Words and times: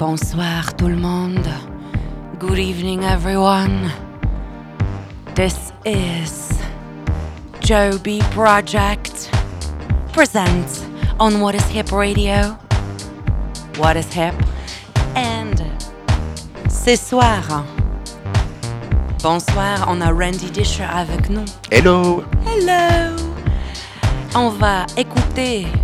Bonsoir 0.00 0.74
tout 0.76 0.88
le 0.88 0.96
monde. 0.96 1.46
Good 2.38 2.58
evening 2.58 3.04
everyone. 3.04 3.92
This 5.34 5.74
is 5.84 6.58
Joe 7.60 7.98
B 7.98 8.22
Project 8.30 9.28
presents 10.14 10.86
on 11.18 11.42
What 11.42 11.54
is 11.54 11.68
Hip 11.68 11.92
Radio. 11.92 12.56
What 13.76 13.98
is 13.98 14.10
Hip? 14.14 14.34
And 15.14 15.62
ce 16.70 16.96
soir, 16.96 17.66
bonsoir, 19.22 19.86
on 19.86 20.00
a 20.00 20.14
Randy 20.14 20.48
Disher 20.50 20.88
avec 20.90 21.28
nous. 21.28 21.44
Hello 21.70 22.24
Hello! 22.46 23.16
On 24.34 24.48
va 24.48 24.86
écouter 24.96 25.09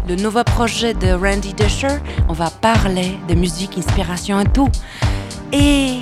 le 0.08 0.16
nouveau 0.16 0.44
projet 0.44 0.92
de 0.94 1.12
Randy 1.12 1.54
Disher. 1.54 2.00
On 2.28 2.32
va 2.32 2.50
parler 2.50 3.18
de 3.28 3.34
musique, 3.34 3.78
inspiration 3.78 4.40
et 4.40 4.44
tout. 4.44 4.68
Et 5.52 6.00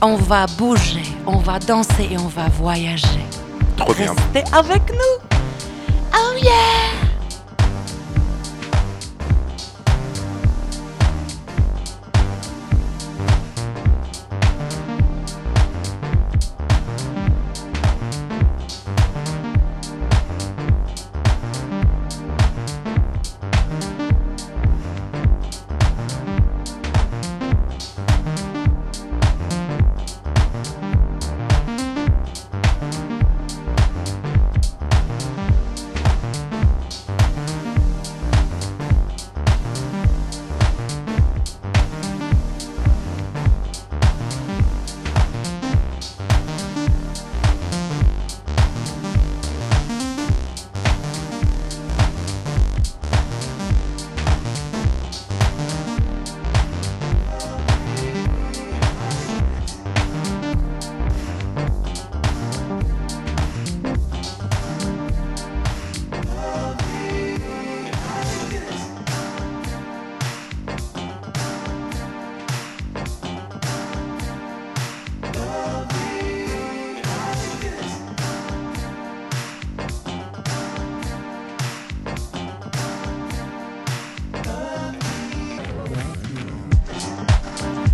on 0.00 0.16
va 0.16 0.46
bouger, 0.58 1.02
on 1.26 1.38
va 1.38 1.58
danser 1.58 2.08
et 2.10 2.18
on 2.18 2.28
va 2.28 2.48
voyager. 2.48 3.26
Trop 3.76 3.92
bien. 3.94 4.14
Restez 4.34 4.44
avec 4.56 4.82
nous! 4.92 5.38
Oh 6.14 6.36
yeah! 6.40 6.91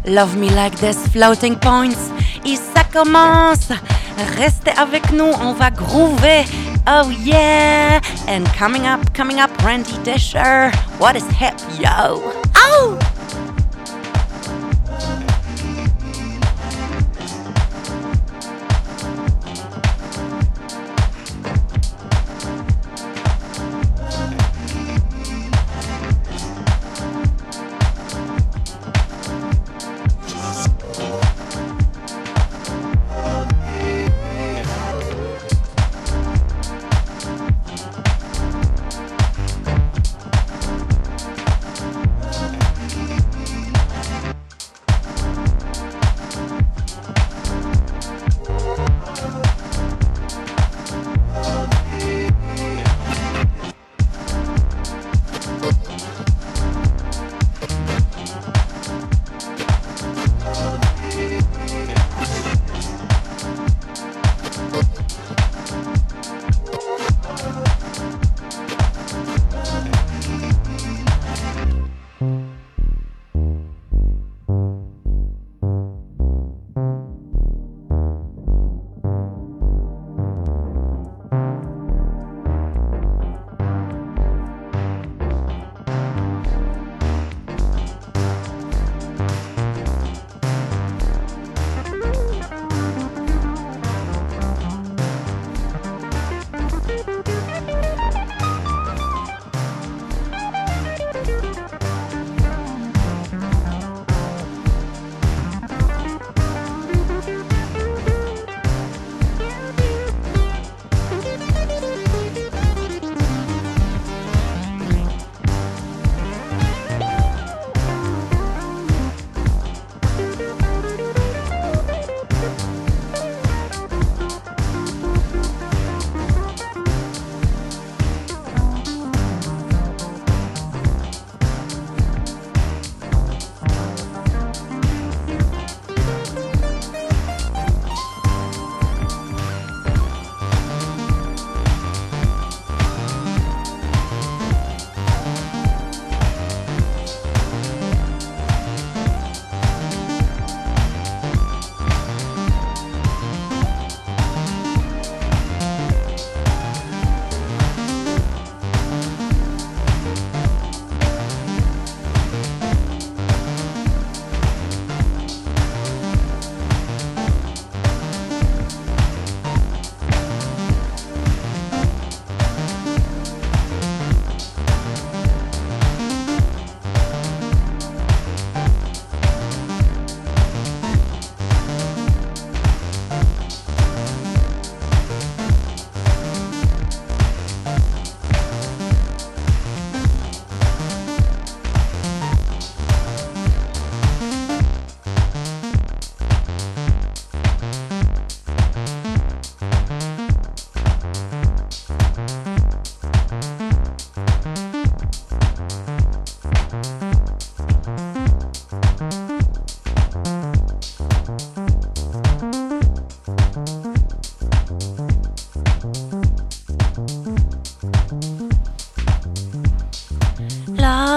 Love 0.08 0.36
Me 0.36 0.50
Like 0.50 0.76
This 0.76 0.96
Floating 1.08 1.56
Points. 1.56 2.10
Et 2.44 2.56
ça 2.56 2.84
commence. 2.84 3.68
Restez 4.36 4.72
avec 4.76 5.12
nous, 5.12 5.32
on 5.40 5.52
va 5.52 5.70
groover. 5.70 6.44
Oh 6.86 7.10
yeah! 7.22 8.00
And 8.26 8.44
coming 8.58 8.86
up, 8.86 9.12
coming 9.14 9.38
up, 9.38 9.50
Randy 9.62 9.98
Disher. 10.04 10.70
What 10.98 11.16
is 11.16 11.24
hip, 11.30 11.54
yo? 11.78 12.22
Oh! 12.56 12.98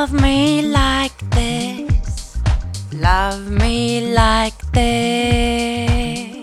Love 0.01 0.19
me 0.19 0.63
like 0.63 1.13
this. 1.29 2.39
Love 2.91 3.51
me 3.51 4.11
like 4.15 4.57
this. 4.71 6.41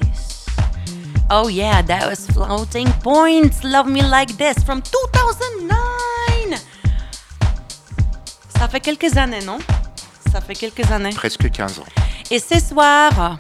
Oh, 1.29 1.49
yeah, 1.49 1.83
that 1.83 2.09
was 2.09 2.25
Floating 2.29 2.87
Points. 3.03 3.65
Love 3.65 3.89
me 3.89 4.01
like 4.03 4.37
this 4.37 4.63
from 4.63 4.81
2009. 4.81 6.55
Ça 8.57 8.69
fait 8.69 8.79
quelques 8.79 9.17
années, 9.17 9.45
non? 9.45 9.59
Ça 10.31 10.41
fait 10.41 10.55
quelques 10.55 10.89
années. 10.93 11.11
Presque 11.17 11.51
15 11.51 11.81
ans. 11.81 11.87
Et 12.31 12.39
ce 12.39 12.61
soir, 12.61 13.37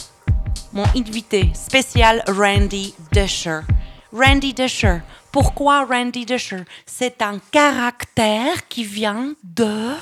mon 0.73 0.87
invité 0.97 1.53
spécial, 1.55 2.25
Randy 2.27 2.93
Dusher. 3.13 3.61
Randy 4.13 4.53
Dusher. 4.53 5.01
Pourquoi 5.33 5.85
Randy 5.85 6.25
Dusher 6.27 6.65
C'est 6.87 7.23
un 7.23 7.39
caractère 7.51 8.67
qui 8.69 8.85
vient 8.85 9.35
de... 9.45 9.93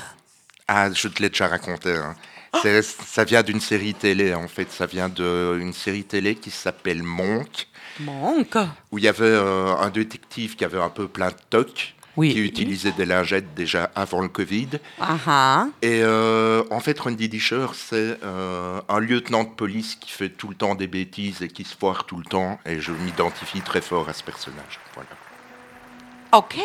Ah, 0.67 0.89
je 0.91 1.07
te 1.07 1.21
l'ai 1.21 1.29
déjà 1.29 1.47
raconté. 1.47 1.91
hein. 1.95 2.15
C'est- 2.61 2.81
Ça 2.81 3.23
vient 3.23 3.43
d'une 3.43 3.59
série 3.59 3.93
télé, 3.93 4.33
en 4.33 4.47
fait. 4.47 4.71
Ça 4.71 4.85
vient 4.85 5.09
d'une 5.09 5.73
série 5.73 6.03
télé 6.05 6.35
qui 6.35 6.49
s'appelle 6.49 7.03
Monk, 7.03 7.67
Monk. 7.99 8.55
où 8.91 8.97
il 8.97 9.03
y 9.03 9.07
avait 9.07 9.25
euh, 9.25 9.75
un 9.75 9.89
détective 9.89 10.55
qui 10.55 10.65
avait 10.65 10.79
un 10.81 10.89
peu 10.89 11.07
plein 11.07 11.27
de 11.29 11.35
tocs, 11.49 11.93
Oui. 12.17 12.33
qui 12.33 12.39
utilisait 12.39 12.91
des 12.91 13.05
lingettes 13.05 13.53
déjà 13.55 13.91
avant 13.95 14.21
le 14.21 14.27
Covid. 14.27 14.69
Et 15.83 16.01
euh, 16.01 16.63
en 16.71 16.79
fait, 16.79 16.99
Randy 16.99 17.29
Disher, 17.29 17.67
c'est 17.75 18.17
euh, 18.23 18.81
un 18.89 18.99
lieutenant 18.99 19.43
de 19.43 19.49
police 19.49 19.95
qui 19.95 20.11
fait 20.11 20.29
tout 20.29 20.47
le 20.49 20.55
temps 20.55 20.73
des 20.73 20.87
bêtises 20.87 21.43
et 21.43 21.47
qui 21.47 21.63
se 21.63 21.77
foire 21.77 22.05
tout 22.05 22.17
le 22.17 22.25
temps. 22.25 22.59
Et 22.65 22.81
je 22.81 22.91
m'identifie 22.91 23.61
très 23.61 23.81
fort 23.81 24.09
à 24.09 24.13
ce 24.13 24.23
personnage. 24.23 24.79
Voilà. 24.95 25.09
Ok. 26.33 26.57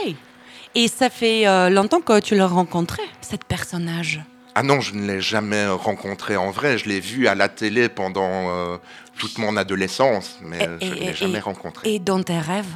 Et 0.75 0.89
ça 0.89 1.11
fait 1.11 1.47
euh, 1.47 1.69
longtemps 1.69 2.01
que 2.01 2.19
tu 2.21 2.35
l'as 2.35 2.47
rencontré, 2.47 3.03
cet 3.21 3.45
personnage? 3.45 4.23
Ah 4.55 4.63
non, 4.63 4.81
je 4.81 4.95
ne 4.95 5.07
l'ai 5.07 5.21
jamais 5.21 5.67
rencontré 5.67 6.37
en 6.37 6.51
vrai. 6.51 6.79
Je 6.79 6.89
l'ai 6.89 7.01
vu 7.01 7.27
à 7.27 7.35
la 7.35 7.49
télé 7.49 7.91
pendant 7.91 8.49
euh, 8.49 8.79
toute 9.19 9.37
mon 9.39 9.57
adolescence, 9.57 10.39
mais 10.43 10.67
je 10.81 10.87
ne 10.87 10.95
l'ai 10.95 11.15
jamais 11.15 11.41
rencontré. 11.41 11.93
Et 11.93 11.99
dans 11.99 12.23
tes 12.23 12.39
rêves? 12.39 12.75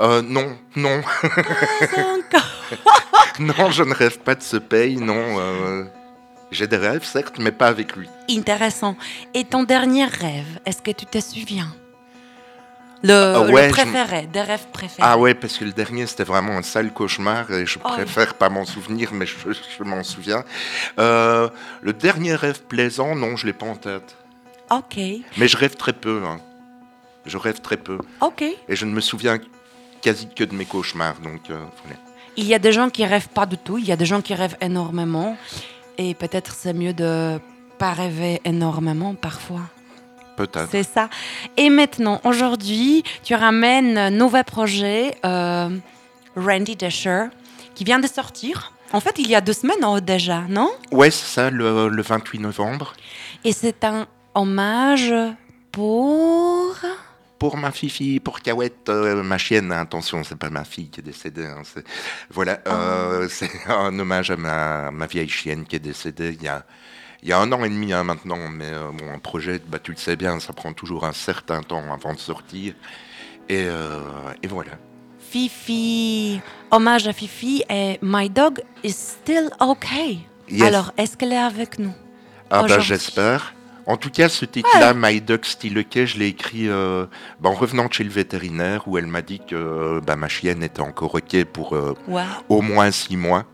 Euh, 0.00 0.22
non, 0.22 0.56
non, 0.74 1.00
non, 3.38 3.70
je 3.70 3.82
ne 3.84 3.94
rêve 3.94 4.18
pas 4.20 4.34
de 4.34 4.42
ce 4.42 4.56
pays, 4.56 4.96
non. 4.96 5.38
euh, 5.38 5.84
J'ai 6.50 6.66
des 6.66 6.76
rêves, 6.76 7.04
certes, 7.04 7.36
mais 7.38 7.52
pas 7.52 7.68
avec 7.68 7.94
lui. 7.96 8.08
Intéressant. 8.30 8.96
Et 9.34 9.44
ton 9.44 9.62
dernier 9.62 10.04
rêve, 10.06 10.58
est-ce 10.66 10.82
que 10.82 10.90
tu 10.90 11.06
te 11.06 11.20
souviens? 11.20 11.72
Le, 13.02 13.12
Euh, 13.12 13.66
je- 13.66 13.70
préféré, 13.70 14.26
des 14.32 14.40
rêves 14.40 14.66
préférés. 14.72 15.02
Ah 15.08 15.18
ouais, 15.18 15.34
parce 15.34 15.58
que 15.58 15.64
le 15.64 15.72
dernier, 15.72 16.06
c'était 16.06 16.24
vraiment 16.24 16.56
un 16.56 16.62
sale 16.62 16.92
cauchemar 16.92 17.50
et 17.52 17.66
je 17.66 17.78
Oh. 17.84 17.88
préfère 17.88 18.34
pas 18.34 18.48
m'en 18.48 18.64
souvenir, 18.64 19.10
mais 19.12 19.26
je, 19.26 19.34
je 19.52 19.84
m'en 19.84 20.02
souviens. 20.02 20.42
Euh, 20.98 21.48
le 21.82 21.92
dernier 21.92 22.34
rêve 22.34 22.62
plaisant, 22.62 23.14
non, 23.14 23.36
je 23.36 23.46
l'ai 23.46 23.52
pas 23.52 23.66
en 23.66 23.76
tête. 23.76 24.16
Ok, 24.70 24.96
Mais 25.36 25.46
je 25.48 25.56
rêve 25.56 25.76
très 25.76 25.92
peu. 25.92 26.22
hein. 26.24 26.38
Je 27.26 27.36
rêve 27.36 27.60
très 27.60 27.76
peu. 27.76 27.98
ok. 28.20 28.42
Et 28.42 28.76
je 28.76 28.84
ne 28.86 28.92
me 28.92 29.00
souviens 29.00 29.38
quasi 30.04 30.28
que 30.28 30.44
de 30.44 30.54
mes 30.54 30.66
cauchemars. 30.66 31.18
Donc, 31.20 31.42
euh, 31.50 31.64
voilà. 31.82 31.96
Il 32.36 32.46
y 32.46 32.54
a 32.54 32.58
des 32.58 32.72
gens 32.72 32.90
qui 32.90 33.04
rêvent 33.06 33.30
pas 33.30 33.46
du 33.46 33.56
tout, 33.56 33.78
il 33.78 33.86
y 33.86 33.92
a 33.92 33.96
des 33.96 34.04
gens 34.04 34.20
qui 34.20 34.34
rêvent 34.34 34.58
énormément. 34.60 35.36
Et 35.96 36.14
peut-être 36.14 36.52
c'est 36.52 36.74
mieux 36.74 36.92
de 36.92 37.38
pas 37.78 37.92
rêver 37.92 38.40
énormément 38.44 39.14
parfois. 39.14 39.62
peut-être. 40.36 40.68
C'est 40.70 40.82
ça. 40.82 41.08
Et 41.56 41.70
maintenant, 41.70 42.20
aujourd'hui, 42.24 43.02
tu 43.22 43.34
ramènes 43.34 43.96
un 43.96 44.10
nouveau 44.10 44.42
projet, 44.42 45.16
euh, 45.24 45.70
Randy 46.36 46.76
Dasher, 46.76 47.26
qui 47.74 47.84
vient 47.84 48.00
de 48.00 48.08
sortir. 48.08 48.72
En 48.92 49.00
fait, 49.00 49.14
il 49.18 49.28
y 49.28 49.34
a 49.34 49.40
deux 49.40 49.52
semaines 49.52 49.84
oh, 49.86 50.00
déjà, 50.00 50.42
non? 50.48 50.70
Ouais, 50.90 51.10
c'est 51.10 51.30
ça, 51.34 51.50
le, 51.50 51.88
le 51.88 52.02
28 52.02 52.40
novembre. 52.40 52.92
Et 53.44 53.52
c'est 53.52 53.84
un 53.84 54.06
hommage 54.34 55.14
pour... 55.72 56.76
Pour 57.44 57.58
ma 57.58 57.72
fifi, 57.72 58.20
pour 58.20 58.40
Cahouette, 58.40 58.88
euh, 58.88 59.22
ma 59.22 59.36
chienne, 59.36 59.70
attention, 59.70 60.24
c'est 60.24 60.38
pas 60.38 60.48
ma 60.48 60.64
fille 60.64 60.88
qui 60.88 61.00
est 61.00 61.02
décédée. 61.02 61.44
hein, 61.44 61.60
voilà, 62.30 62.58
euh, 62.66 63.28
c'est 63.30 63.50
un 63.68 63.98
hommage 63.98 64.30
à 64.30 64.38
ma, 64.38 64.90
ma 64.90 65.04
vieille 65.04 65.28
chienne 65.28 65.66
qui 65.66 65.76
est 65.76 65.78
décédée 65.78 66.34
il 66.40 66.42
y 66.42 66.48
a, 66.48 66.64
il 67.22 67.28
y 67.28 67.34
a 67.34 67.38
un 67.38 67.52
an 67.52 67.62
et 67.62 67.68
demi 67.68 67.92
hein, 67.92 68.02
maintenant. 68.02 68.48
Mais 68.50 68.72
euh, 68.72 68.90
bon, 68.94 69.12
un 69.12 69.18
projet, 69.18 69.60
bah, 69.68 69.78
tu 69.78 69.90
le 69.90 69.98
sais 69.98 70.16
bien, 70.16 70.40
ça 70.40 70.54
prend 70.54 70.72
toujours 70.72 71.04
un 71.04 71.12
certain 71.12 71.62
temps 71.62 71.84
avant 71.92 72.14
de 72.14 72.18
sortir. 72.18 72.72
Et, 73.50 73.64
euh, 73.66 74.00
et 74.42 74.46
voilà. 74.46 74.78
Fifi. 75.18 76.40
Hommage 76.70 77.06
à 77.08 77.12
Fifi 77.12 77.62
et 77.68 77.98
My 78.00 78.30
Dog 78.30 78.62
is 78.82 78.92
still 78.94 79.50
okay. 79.60 80.20
Yes. 80.48 80.62
Alors, 80.62 80.94
est-ce 80.96 81.18
qu'elle 81.18 81.34
est 81.34 81.36
avec 81.36 81.78
nous 81.78 81.92
Ah 82.48 82.62
bah 82.62 82.78
j'espère. 82.78 83.52
En 83.86 83.96
tout 83.98 84.10
cas, 84.10 84.28
ce 84.30 84.44
titre-là, 84.46 84.94
My 84.94 85.20
Dog 85.20 85.44
Still 85.44 85.78
Okay, 85.78 86.06
je 86.06 86.18
l'ai 86.18 86.28
écrit 86.28 86.68
euh, 86.68 87.04
bah, 87.40 87.50
en 87.50 87.54
revenant 87.54 87.84
de 87.86 87.92
chez 87.92 88.04
le 88.04 88.10
vétérinaire 88.10 88.88
où 88.88 88.96
elle 88.96 89.06
m'a 89.06 89.20
dit 89.20 89.40
que 89.40 89.54
euh, 89.54 90.00
bah, 90.00 90.16
ma 90.16 90.28
chienne 90.28 90.62
était 90.62 90.80
encore 90.80 91.14
ok 91.14 91.44
pour 91.44 91.74
euh, 91.76 91.94
au 92.48 92.62
moins 92.62 92.90
six 92.90 93.16
mois. 93.16 93.44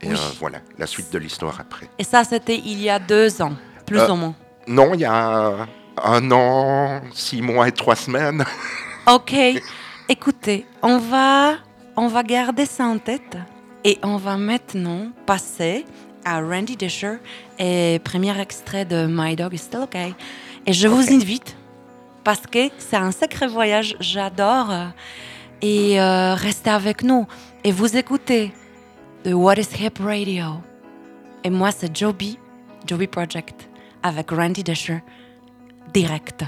Et 0.00 0.08
Oui. 0.08 0.14
euh, 0.14 0.30
voilà, 0.40 0.58
la 0.78 0.86
suite 0.86 1.12
de 1.12 1.18
l'histoire 1.18 1.60
après. 1.60 1.86
Et 1.98 2.04
ça, 2.04 2.24
c'était 2.24 2.56
il 2.56 2.80
y 2.80 2.88
a 2.88 2.98
deux 2.98 3.42
ans, 3.42 3.52
plus 3.86 4.00
ou 4.00 4.14
moins. 4.14 4.34
Non, 4.66 4.94
il 4.94 5.00
y 5.00 5.04
a 5.04 5.66
un 6.02 6.30
an, 6.30 7.02
six 7.12 7.42
mois 7.42 7.68
et 7.68 7.72
trois 7.72 7.96
semaines. 7.96 8.44
Ok, 9.06 9.34
écoutez, 10.08 10.64
on 10.82 10.96
va, 10.96 11.56
on 11.94 12.08
va 12.08 12.22
garder 12.22 12.64
ça 12.64 12.84
en 12.86 12.96
tête 12.96 13.36
et 13.84 13.98
on 14.02 14.16
va 14.16 14.38
maintenant 14.38 15.08
passer 15.26 15.84
à 16.24 16.40
Randy 16.40 16.76
Disher 16.76 17.16
et 17.58 18.00
premier 18.04 18.38
extrait 18.40 18.84
de 18.84 19.06
My 19.08 19.36
Dog 19.36 19.54
is 19.54 19.58
Still 19.58 19.82
Okay. 19.82 20.14
Et 20.66 20.72
je 20.72 20.88
vous 20.88 21.12
invite 21.12 21.56
parce 22.24 22.40
que 22.40 22.70
c'est 22.78 22.96
un 22.96 23.12
sacré 23.12 23.46
voyage, 23.46 23.96
j'adore. 24.00 24.72
Et 25.60 26.00
euh, 26.00 26.34
restez 26.34 26.70
avec 26.70 27.02
nous 27.02 27.26
et 27.62 27.72
vous 27.72 27.96
écoutez 27.96 28.52
de 29.24 29.32
What 29.32 29.54
is 29.54 29.68
Hip 29.80 30.02
Radio. 30.02 30.60
Et 31.44 31.50
moi, 31.50 31.70
c'est 31.70 31.94
Joby, 31.94 32.38
Joby 32.86 33.06
Project, 33.06 33.68
avec 34.02 34.30
Randy 34.30 34.62
Disher, 34.62 35.02
direct. 35.92 36.44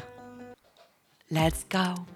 Let's 1.30 1.66
go. 1.70 2.15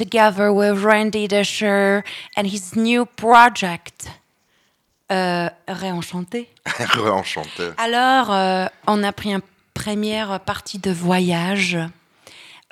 Together 0.00 0.50
with 0.50 0.82
Randy 0.82 1.28
Dasher 1.28 2.02
and 2.34 2.46
his 2.46 2.74
new 2.74 3.04
project, 3.04 4.08
euh, 5.12 5.50
Réenchanté. 5.68 6.48
Enchanté. 6.96 7.72
Alors, 7.76 8.32
euh, 8.32 8.66
on 8.86 9.02
a 9.02 9.12
pris 9.12 9.34
une 9.34 9.42
première 9.74 10.40
partie 10.40 10.78
de 10.78 10.90
voyage. 10.90 11.76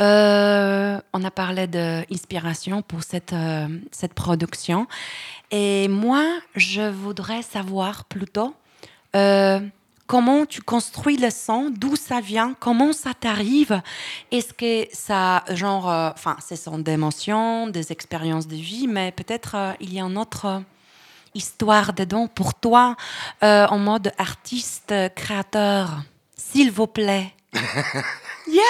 Euh, 0.00 0.98
on 1.12 1.22
a 1.22 1.30
parlé 1.30 1.66
d'inspiration 1.66 2.80
pour 2.80 3.02
cette, 3.02 3.34
euh, 3.34 3.68
cette 3.92 4.14
production. 4.14 4.86
Et 5.50 5.88
moi, 5.88 6.24
je 6.56 6.88
voudrais 6.88 7.42
savoir 7.42 8.06
plutôt 8.06 8.54
euh, 9.16 9.60
comment 10.08 10.46
tu 10.46 10.62
construis 10.62 11.18
le 11.18 11.30
son, 11.30 11.70
d'où 11.70 11.94
ça 11.94 12.20
vient, 12.20 12.56
comment 12.58 12.92
ça 12.92 13.12
t'arrive. 13.14 13.80
Est-ce 14.32 14.52
que 14.52 14.88
ça, 14.92 15.44
genre, 15.50 15.88
euh, 15.88 16.10
enfin, 16.12 16.36
ce 16.46 16.56
sont 16.56 16.78
des 16.78 16.92
émotions, 16.92 17.68
des 17.68 17.92
expériences 17.92 18.48
de 18.48 18.56
vie, 18.56 18.88
mais 18.88 19.12
peut-être 19.12 19.54
euh, 19.54 19.72
il 19.78 19.92
y 19.92 20.00
a 20.00 20.04
une 20.04 20.18
autre 20.18 20.46
euh, 20.46 20.60
histoire 21.34 21.92
dedans 21.92 22.26
pour 22.26 22.54
toi 22.54 22.96
euh, 23.44 23.66
en 23.66 23.78
mode 23.78 24.12
artiste, 24.18 24.90
euh, 24.90 25.08
créateur. 25.10 26.02
S'il 26.34 26.72
vous 26.72 26.86
plaît. 26.86 27.34
yeah! 28.48 28.62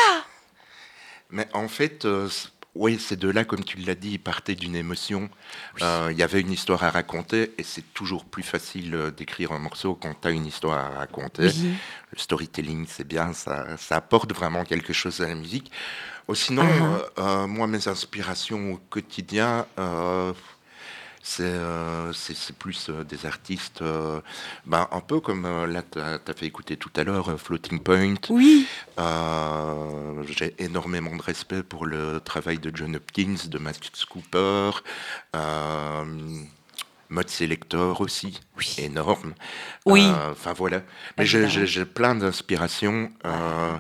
Mais 1.31 1.47
en 1.55 1.69
fait, 1.69 2.05
euh, 2.05 2.29
oui, 2.75 2.99
ces 3.01 3.17
deux-là, 3.17 3.45
comme 3.45 3.65
tu 3.65 3.77
l'as 3.79 3.95
dit, 3.97 4.13
ils 4.13 4.19
partaient 4.21 4.55
d'une 4.55 4.77
émotion. 4.77 5.29
Euh, 5.83 6.09
Il 6.13 6.19
y 6.19 6.23
avait 6.23 6.41
une 6.41 6.53
histoire 6.53 6.85
à 6.85 6.91
raconter 6.91 7.53
et 7.59 7.63
c'est 7.65 7.93
toujours 7.93 8.25
plus 8.25 8.43
facile 8.45 8.95
euh, 8.95 9.11
d'écrire 9.11 9.51
un 9.53 9.59
morceau 9.59 9.95
quand 9.95 10.15
tu 10.21 10.29
as 10.29 10.31
une 10.31 10.47
histoire 10.47 10.79
à 10.79 10.89
raconter. 10.99 11.47
Oui. 11.47 11.71
Le 12.13 12.19
storytelling, 12.19 12.87
c'est 12.89 13.07
bien, 13.07 13.33
ça, 13.33 13.77
ça 13.79 13.97
apporte 13.97 14.33
vraiment 14.33 14.65
quelque 14.65 14.93
chose 14.93 15.21
à 15.21 15.27
la 15.29 15.35
musique. 15.35 15.71
Oh, 16.29 16.35
sinon, 16.35 16.63
Uh-huh. 16.63 16.83
euh, 16.85 17.09
euh, 17.19 17.47
moi, 17.47 17.67
mes 17.67 17.89
inspirations 17.89 18.75
au 18.75 18.77
quotidien, 18.91 19.67
c'est 21.23 21.43
euh, 21.45 22.13
c'est- 22.13 22.53
plus 22.59 22.89
euh, 22.91 23.05
des 23.05 23.27
artistes, 23.27 23.83
euh, 23.83 24.21
ben, 24.67 24.89
un 24.91 25.01
peu 25.01 25.21
comme 25.21 25.45
là, 25.67 25.83
tu 25.83 26.01
as, 26.01 26.19
fait 26.35 26.47
écouter 26.47 26.77
tout 26.77 26.91
à 26.97 27.05
l'heure, 27.05 27.39
Floating 27.41 27.81
Point. 27.81 28.15
Oui. 28.31 28.67
J'ai 30.29 30.55
énormément 30.59 31.15
de 31.17 31.23
respect 31.23 31.63
pour 31.63 31.87
le 31.87 32.21
travail 32.21 32.59
de 32.59 32.71
John 32.75 32.97
Hopkins, 32.97 33.37
de 33.49 33.59
Max 33.59 34.05
Cooper, 34.05 34.71
Mode 37.11 37.31
Selector 37.31 38.01
aussi, 38.03 38.39
Oui. 38.59 38.75
énorme. 38.79 39.33
Oui. 39.87 40.03
Euh, 40.05 40.33
Enfin 40.33 40.53
voilà. 40.53 40.83
Mais 41.17 41.25
j'ai- 41.25 41.85
plein 41.87 42.15
d'inspirations. 42.15 43.11
euh, 43.25 43.77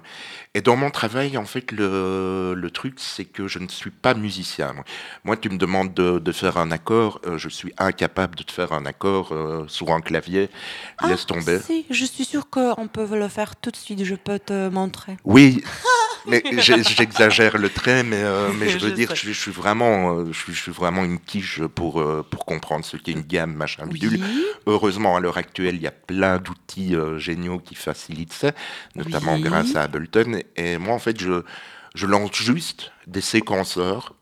et 0.54 0.62
dans 0.62 0.76
mon 0.76 0.90
travail, 0.90 1.36
en 1.36 1.44
fait, 1.44 1.70
le, 1.72 2.54
le 2.56 2.70
truc, 2.70 2.94
c'est 2.98 3.26
que 3.26 3.46
je 3.46 3.58
ne 3.58 3.68
suis 3.68 3.90
pas 3.90 4.14
musicien. 4.14 4.74
Moi, 5.24 5.36
tu 5.36 5.50
me 5.50 5.58
demandes 5.58 5.92
de, 5.94 6.18
de 6.18 6.32
faire 6.32 6.56
un 6.56 6.70
accord, 6.70 7.20
euh, 7.26 7.36
je 7.38 7.48
suis 7.50 7.72
incapable 7.78 8.34
de 8.34 8.42
te 8.42 8.50
faire 8.52 8.72
un 8.72 8.86
accord 8.86 9.32
sur 9.68 9.90
un 9.90 10.00
clavier. 10.00 10.48
Laisse 11.06 11.26
tomber. 11.26 11.58
Ah, 11.60 11.64
Si, 11.66 11.84
je 11.90 12.04
suis 12.06 12.24
sûre 12.24 12.48
qu'on 12.48 12.88
peut 12.88 13.06
le 13.16 13.28
faire 13.28 13.56
tout 13.56 13.70
de 13.70 13.76
suite. 13.76 14.02
Je 14.04 14.14
peux 14.14 14.38
te 14.38 14.68
montrer. 14.70 15.16
Oui, 15.24 15.62
mais 16.26 16.42
j'exagère 16.58 17.58
le 17.58 17.68
trait, 17.68 18.02
mais, 18.02 18.22
mais 18.58 18.68
je 18.70 18.78
veux 18.84 18.88
Je 18.90 18.94
dire, 18.94 19.10
je, 19.10 19.20
suis- 19.20 19.34
je 19.34 19.40
suis 19.40 19.50
vraiment, 19.52 20.24
je, 20.32 20.52
suis, 20.52 20.72
vraiment 20.72 21.04
une 21.04 21.20
quiche 21.20 21.60
pour, 21.74 22.02
pour 22.30 22.44
comprendre 22.46 22.84
ce 22.84 22.96
qu'est 22.96 23.12
une 23.18 23.26
gamme, 23.26 23.52
machin, 23.52 23.86
bidule. 23.86 24.20
Oui. 24.22 24.44
Heureusement, 24.66 25.16
à 25.16 25.20
l'heure 25.20 25.38
actuelle, 25.38 25.76
il 25.76 25.82
y 25.82 25.86
a 25.86 25.90
plein 25.92 26.38
d'outils 26.38 26.94
euh, 26.94 27.18
géniaux 27.18 27.58
qui 27.58 27.74
facilitent 27.74 28.32
ça, 28.32 28.52
notamment 28.94 29.34
Oui. 29.34 29.42
grâce 29.42 29.74
à 29.76 29.82
Ableton. 29.82 30.40
Et 30.56 30.78
moi, 30.78 30.94
en 30.94 30.98
fait, 30.98 31.20
je, 31.20 31.42
je 31.94 32.06
lance 32.06 32.32
juste 32.34 32.92
des 33.06 33.20
séquenceurs 33.20 34.14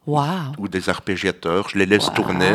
ou 0.58 0.68
des 0.68 0.88
arpégiateurs, 0.88 1.68
je 1.68 1.78
les 1.78 1.86
laisse 1.86 2.12
tourner, 2.14 2.52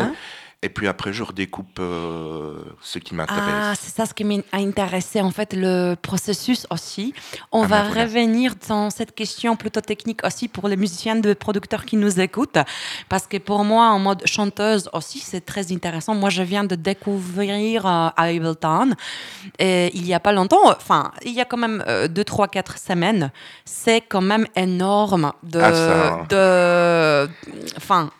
et 0.64 0.68
puis 0.68 0.86
après, 0.86 1.12
je 1.12 1.24
redécoupe 1.24 1.78
euh, 1.80 2.54
ce 2.80 3.00
qui 3.00 3.14
Ah, 3.14 3.16
m'intéresse. 3.16 3.78
c'est 3.82 3.94
ça 3.96 4.06
ce 4.06 4.14
qui 4.14 4.22
m'a 4.22 4.36
intéressé, 4.52 5.20
en 5.20 5.32
fait, 5.32 5.54
le 5.54 5.94
processus 5.96 6.68
aussi. 6.70 7.14
On 7.50 7.64
Ah, 7.64 7.66
va 7.66 7.82
ben 7.82 7.88
voilà. 7.88 8.02
revenir 8.04 8.54
dans 8.68 8.88
cette 8.90 9.12
question 9.14 9.56
plutôt 9.56 9.80
technique 9.80 10.24
aussi 10.24 10.46
pour 10.46 10.68
les 10.68 10.76
musiciens 10.76 11.16
de 11.16 11.34
producteurs 11.34 11.84
qui 11.84 11.96
nous 11.96 12.20
écoutent. 12.20 12.58
Parce 13.08 13.26
que 13.26 13.38
pour 13.38 13.64
moi, 13.64 13.86
en 13.88 13.98
mode 13.98 14.22
chanteuse 14.24 14.88
aussi, 14.92 15.18
c'est 15.18 15.44
très 15.44 15.72
intéressant. 15.72 16.14
Moi, 16.14 16.30
je 16.30 16.42
viens 16.44 16.62
de 16.64 16.76
découvrir 16.76 17.84
euh, 17.84 18.08
Ableton 18.16 18.92
et 19.58 19.90
il 19.96 20.06
y 20.06 20.14
a 20.14 20.20
pas 20.20 20.32
longtemps, 20.32 20.70
enfin, 20.70 21.10
il 21.24 21.32
y 21.32 21.40
a 21.40 21.44
quand 21.44 21.56
même 21.56 21.82
euh, 21.88 22.06
deux, 22.06 22.24
trois, 22.24 22.46
quatre 22.46 22.78
semaines. 22.78 23.32
C'est 23.64 24.00
quand 24.02 24.20
même 24.20 24.46
énorme 24.54 25.32
de. 25.42 25.58
Ah, 25.60 25.72
ça, 25.72 26.12
hein. 26.12 26.26
de 26.28 27.28
enfin. 27.76 28.10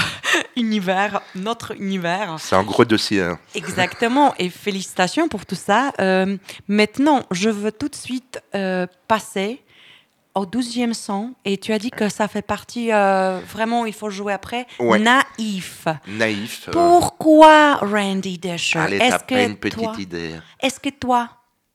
univers, 0.56 1.20
notre 1.34 1.76
univers. 1.80 2.36
C'est 2.38 2.56
un 2.56 2.62
gros 2.62 2.84
dossier. 2.84 3.22
hein. 3.22 3.38
Exactement, 3.54 4.34
et 4.38 4.50
félicitations 4.50 5.28
pour 5.28 5.46
tout 5.46 5.54
ça. 5.54 5.92
Euh, 6.00 6.36
maintenant, 6.68 7.22
je 7.30 7.48
veux 7.50 7.72
tout 7.72 7.88
de 7.88 7.94
suite 7.94 8.40
euh, 8.54 8.86
passer 9.08 9.62
au 10.34 10.46
douzième 10.46 10.94
son, 10.94 11.34
et 11.44 11.58
tu 11.58 11.72
as 11.72 11.78
dit 11.80 11.90
que 11.90 12.08
ça 12.08 12.28
fait 12.28 12.40
partie, 12.42 12.92
euh, 12.92 13.40
vraiment, 13.48 13.84
il 13.84 13.92
faut 13.92 14.10
jouer 14.10 14.32
après, 14.32 14.64
Ouais. 14.78 15.00
naïf. 15.00 15.86
Naïf. 16.06 16.68
Pourquoi 16.70 17.76
Randy 17.76 18.38
Dasher? 18.38 18.78
Allez, 18.78 18.96
Est-ce 18.98 19.10
t'as 19.10 19.18
pas 19.18 19.42
une 19.42 19.54
que 19.56 19.60
petite 19.68 19.78
toi, 19.80 19.94
idée. 19.98 20.34
est-ce 20.60 20.78
que 20.78 20.90
toi, 20.90 21.28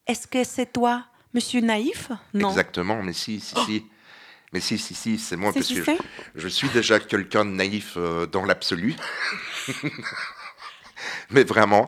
est-ce 0.07 0.25
que 0.25 0.43
c'est 0.45 0.71
toi, 0.71 1.03
Monsieur 1.33 1.59
Naïf? 1.59 2.09
Non. 2.33 2.47
Exactement, 2.49 3.03
mais 3.03 3.11
si, 3.11 3.41
si, 3.41 3.55
si. 3.65 3.85
Mais 4.55 4.61
si, 4.61 4.77
si, 4.77 4.95
si, 4.95 5.19
c'est 5.19 5.35
moi, 5.35 5.51
parce 5.51 5.67
que 5.67 5.83
je, 5.83 5.91
je 6.35 6.47
suis 6.47 6.69
déjà 6.69 6.97
quelqu'un 6.97 7.43
de 7.43 7.49
naïf 7.49 7.95
euh, 7.97 8.25
dans 8.25 8.45
l'absolu. 8.45 8.95
mais 11.29 11.43
vraiment, 11.43 11.87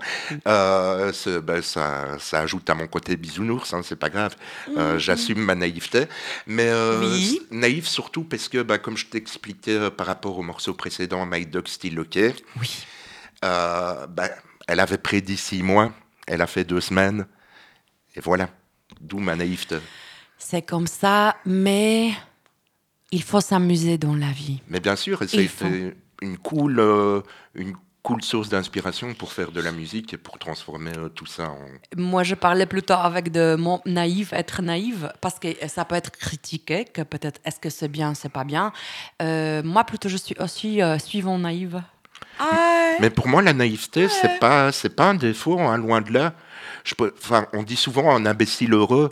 euh, 0.50 1.14
ben, 1.44 1.62
ça, 1.62 2.18
ça 2.20 2.40
ajoute 2.42 2.70
à 2.70 2.76
mon 2.76 2.88
côté 2.88 3.16
bisounours, 3.16 3.74
hein, 3.74 3.84
c'est 3.86 3.96
pas 3.96 4.10
grave. 4.10 4.36
Euh, 4.76 5.00
J'assume 5.00 5.40
ma 5.40 5.56
naïveté. 5.56 6.08
Mais 6.46 6.68
euh, 6.68 7.00
Mhm. 7.00 7.12
Oui. 7.14 7.42
naïf 7.52 7.88
surtout 7.88 8.26
parce 8.26 8.50
que, 8.50 8.62
ben, 8.64 8.78
comme 8.80 8.98
je 8.98 9.06
t'expliquais 9.06 9.90
par 9.92 10.08
rapport 10.08 10.38
au 10.38 10.44
morceau 10.44 10.74
précédent, 10.74 11.26
My 11.26 11.46
Dog 11.46 11.70
Still 11.70 11.98
OK, 12.02 12.20
Oui. 12.60 12.86
ben, 13.42 14.30
elle 14.68 14.82
avait 14.82 14.98
prédit 14.98 15.38
six 15.38 15.64
mois, 15.64 15.94
elle 16.28 16.42
a 16.42 16.48
fait 16.48 16.66
deux 16.66 16.82
semaines, 16.82 17.28
et 18.14 18.20
voilà. 18.20 18.50
D'où 19.00 19.20
ma 19.20 19.38
naïveté. 19.38 19.78
C'est 20.38 20.64
comme 20.64 20.88
ça, 20.88 21.38
mais 21.46 22.12
il 23.12 23.24
faut 23.24 23.42
s'amuser 23.42 23.98
dans 23.98 24.16
la 24.16 24.32
vie. 24.32 24.62
Mais 24.68 24.80
bien 24.80 24.96
sûr, 24.96 25.22
et 25.22 25.28
ça 25.28 25.38
a 25.38 25.42
Il 25.42 25.48
faut. 25.50 25.66
été 25.66 25.94
une 26.22 26.38
cool, 26.38 26.80
euh, 26.80 27.22
une 27.56 27.74
cool 28.04 28.22
source 28.24 28.48
d'inspiration 28.50 29.14
pour 29.14 29.34
faire 29.34 29.52
de 29.52 29.60
la 29.62 29.72
musique 29.72 30.14
et 30.14 30.18
pour 30.18 30.40
transformer 30.40 30.92
euh, 30.98 31.10
tout 31.10 31.26
ça 31.26 31.50
en. 31.50 31.58
Moi, 31.98 32.24
je 32.24 32.36
parlais 32.36 32.66
plutôt 32.66 32.94
avec 32.94 33.32
de 33.32 33.56
mon 33.56 33.82
naïf, 33.86 34.32
être 34.34 34.62
naïve, 34.62 35.12
parce 35.22 35.40
que 35.40 35.48
ça 35.68 35.84
peut 35.86 35.96
être 35.96 36.12
critiqué, 36.12 36.86
que 36.86 37.02
peut-être 37.02 37.40
est-ce 37.46 37.60
que 37.60 37.70
c'est 37.70 37.90
bien, 37.90 38.14
c'est 38.14 38.30
pas 38.30 38.44
bien. 38.46 38.72
Euh, 39.22 39.62
moi, 39.64 39.84
plutôt, 39.84 40.10
je 40.10 40.18
suis 40.18 40.36
aussi 40.40 40.82
euh, 40.82 40.98
suivant 41.00 41.38
naïve. 41.38 41.82
I 42.40 42.96
Mais 43.00 43.10
pour 43.10 43.28
moi, 43.28 43.42
la 43.42 43.54
naïveté, 43.54 44.08
c'est 44.10 44.40
pas, 44.40 44.72
c'est 44.72 44.96
pas 44.96 45.10
un 45.10 45.16
défaut, 45.16 45.60
hein, 45.60 45.78
loin 45.78 46.02
de 46.02 46.12
là. 46.14 46.34
Je 46.84 46.94
peux- 46.96 47.14
on 47.54 47.64
dit 47.64 47.76
souvent 47.76 48.16
un 48.16 48.26
imbécile 48.26 48.74
heureux. 48.74 49.10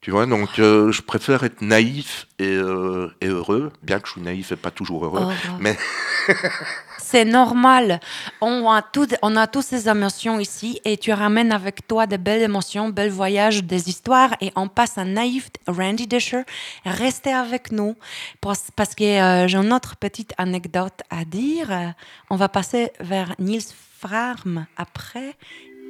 Tu 0.00 0.10
vois, 0.10 0.26
donc 0.26 0.58
euh, 0.58 0.92
je 0.92 1.02
préfère 1.02 1.42
être 1.44 1.62
naïf 1.62 2.26
et, 2.38 2.46
euh, 2.46 3.10
et 3.20 3.26
heureux, 3.26 3.72
bien 3.82 3.98
que 3.98 4.06
je 4.06 4.12
suis 4.12 4.20
naïf 4.20 4.52
et 4.52 4.56
pas 4.56 4.70
toujours 4.70 5.04
heureux. 5.04 5.22
Heureux. 5.22 5.34
Mais 5.58 5.76
C'est 6.98 7.24
normal. 7.24 8.00
On 8.40 8.68
a, 8.68 8.82
tout, 8.82 9.06
on 9.22 9.36
a 9.36 9.46
tous 9.46 9.62
ces 9.62 9.88
émotions 9.88 10.40
ici 10.40 10.80
et 10.84 10.96
tu 10.96 11.12
ramènes 11.12 11.52
avec 11.52 11.86
toi 11.86 12.06
de 12.06 12.16
belles 12.16 12.42
émotions, 12.42 12.88
belles 12.88 13.10
voyages, 13.10 13.62
des 13.62 13.88
histoires 13.88 14.34
et 14.40 14.52
on 14.56 14.68
passe 14.68 14.98
à 14.98 15.04
naïf 15.04 15.48
Randy 15.68 16.06
Disher. 16.06 16.42
Restez 16.84 17.32
avec 17.32 17.70
nous 17.70 17.96
parce, 18.40 18.70
parce 18.74 18.94
que 18.94 19.04
euh, 19.04 19.46
j'ai 19.46 19.58
une 19.58 19.72
autre 19.72 19.96
petite 19.96 20.34
anecdote 20.36 21.00
à 21.10 21.24
dire. 21.24 21.94
On 22.28 22.36
va 22.36 22.48
passer 22.48 22.90
vers 22.98 23.34
Niels 23.38 23.62
Fram 23.98 24.66
après 24.76 25.36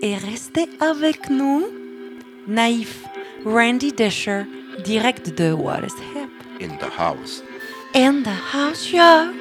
et 0.02 0.16
restez 0.16 0.68
avec 0.80 1.30
nous. 1.30 1.85
Naïf 2.48 3.04
Randy 3.44 3.90
Disher, 3.92 4.46
direct 4.84 5.34
de 5.36 5.54
What 5.56 5.84
is 5.84 5.94
Hip. 6.14 6.30
in 6.60 6.78
the 6.78 6.88
house. 6.88 7.42
In 7.94 8.22
the 8.22 8.30
house, 8.30 8.92
yeah. 8.92 9.32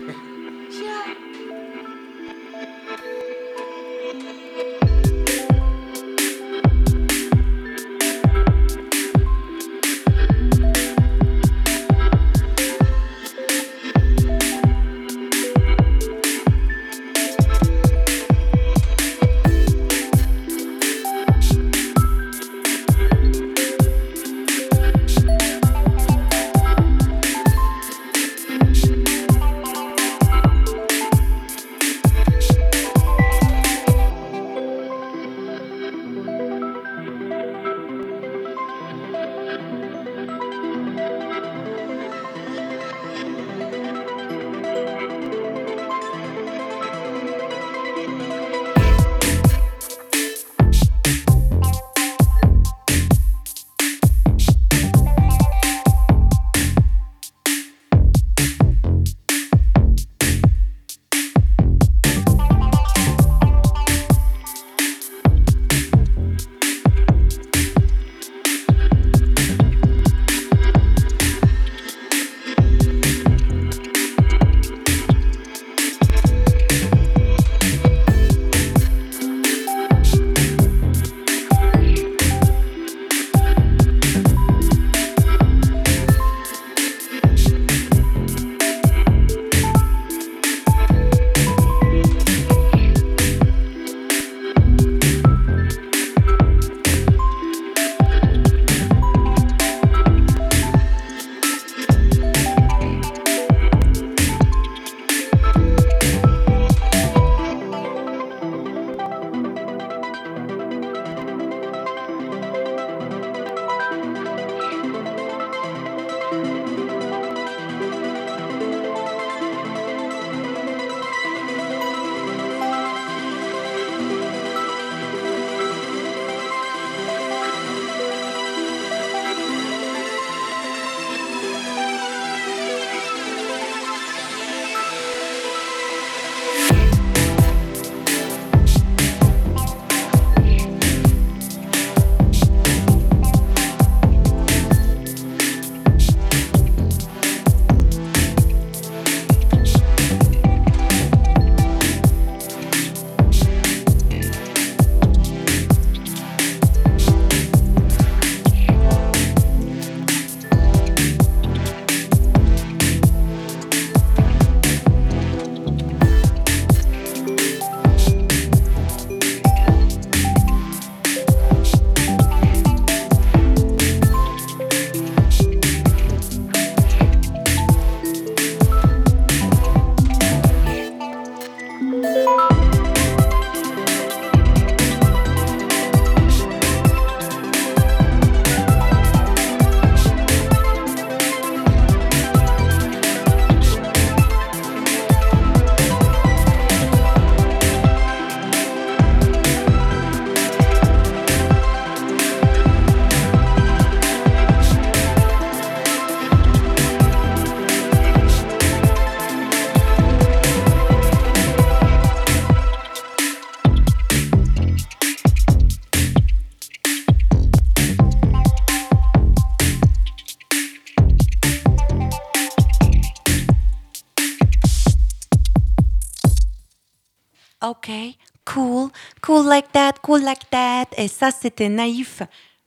Okay, 227.86 228.18
cool, 228.46 228.92
cool 229.22 229.44
like 229.44 229.72
that, 229.74 230.02
cool 230.02 230.20
like 230.20 230.50
that. 230.50 230.88
Et 230.98 231.08
ça, 231.08 231.30
c'était 231.30 231.70
naïf. 231.70 232.24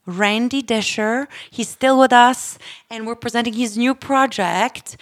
Randy 0.07 0.63
Desher, 0.63 1.27
he's 1.51 1.67
still 1.67 1.99
with 1.99 2.13
us, 2.13 2.57
and 2.89 3.05
we're 3.05 3.15
presenting 3.15 3.53
his 3.53 3.77
new 3.77 3.93
project. 3.93 4.95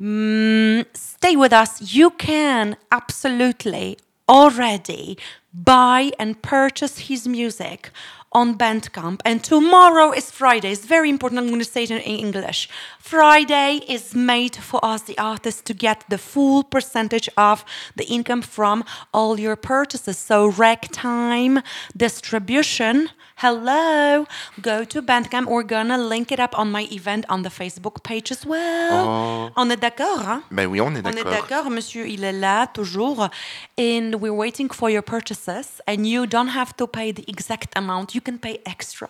Mm, 0.00 0.86
stay 0.94 1.34
with 1.34 1.52
us. 1.52 1.92
You 1.92 2.10
can 2.10 2.76
absolutely 2.92 3.98
already 4.28 5.18
buy 5.52 6.12
and 6.16 6.40
purchase 6.40 7.08
his 7.08 7.26
music 7.26 7.90
on 8.36 8.54
Bandcamp. 8.58 9.20
And 9.24 9.42
tomorrow 9.42 10.12
is 10.12 10.30
Friday. 10.30 10.70
It's 10.70 10.84
very 10.84 11.08
important. 11.08 11.40
I'm 11.40 11.48
going 11.48 11.58
to 11.58 11.64
say 11.64 11.84
it 11.84 11.90
in 11.90 12.00
English. 12.00 12.68
Friday 13.00 13.80
is 13.88 14.14
made 14.14 14.56
for 14.56 14.78
us, 14.84 15.02
the 15.02 15.16
artists, 15.16 15.62
to 15.62 15.72
get 15.72 16.04
the 16.10 16.18
full 16.18 16.62
percentage 16.62 17.30
of 17.38 17.64
the 17.96 18.04
income 18.04 18.42
from 18.42 18.84
all 19.14 19.40
your 19.40 19.56
purchases. 19.56 20.18
So, 20.18 20.48
ragtime 20.48 21.62
distribution. 21.96 23.08
Hello, 23.40 24.24
go 24.62 24.82
to 24.84 25.02
Bandcamp. 25.02 25.46
We're 25.46 25.62
gonna 25.62 25.98
link 25.98 26.32
it 26.32 26.40
up 26.40 26.58
on 26.58 26.70
my 26.70 26.88
event 26.90 27.26
on 27.28 27.42
the 27.42 27.50
Facebook 27.50 28.02
page 28.02 28.32
as 28.32 28.46
well. 28.46 29.52
On 29.54 29.68
est 29.68 29.76
d'accord, 29.76 30.26
hein? 30.26 30.42
Ben 30.50 30.66
oui, 30.66 30.80
on 30.80 30.94
est 30.94 31.04
On 31.04 31.10
est 31.10 31.22
d'accord. 31.22 31.32
d'accord, 31.32 31.70
monsieur, 31.70 32.08
il 32.08 32.24
est 32.24 32.32
là 32.32 32.66
toujours. 32.66 33.28
And 33.76 34.14
we're 34.22 34.32
waiting 34.32 34.70
for 34.70 34.88
your 34.88 35.02
purchases. 35.02 35.82
And 35.86 36.06
you 36.06 36.26
don't 36.26 36.48
have 36.48 36.74
to 36.78 36.86
pay 36.86 37.12
the 37.12 37.24
exact 37.28 37.76
amount. 37.76 38.14
You 38.14 38.22
can 38.22 38.38
pay 38.38 38.60
extra. 38.64 39.06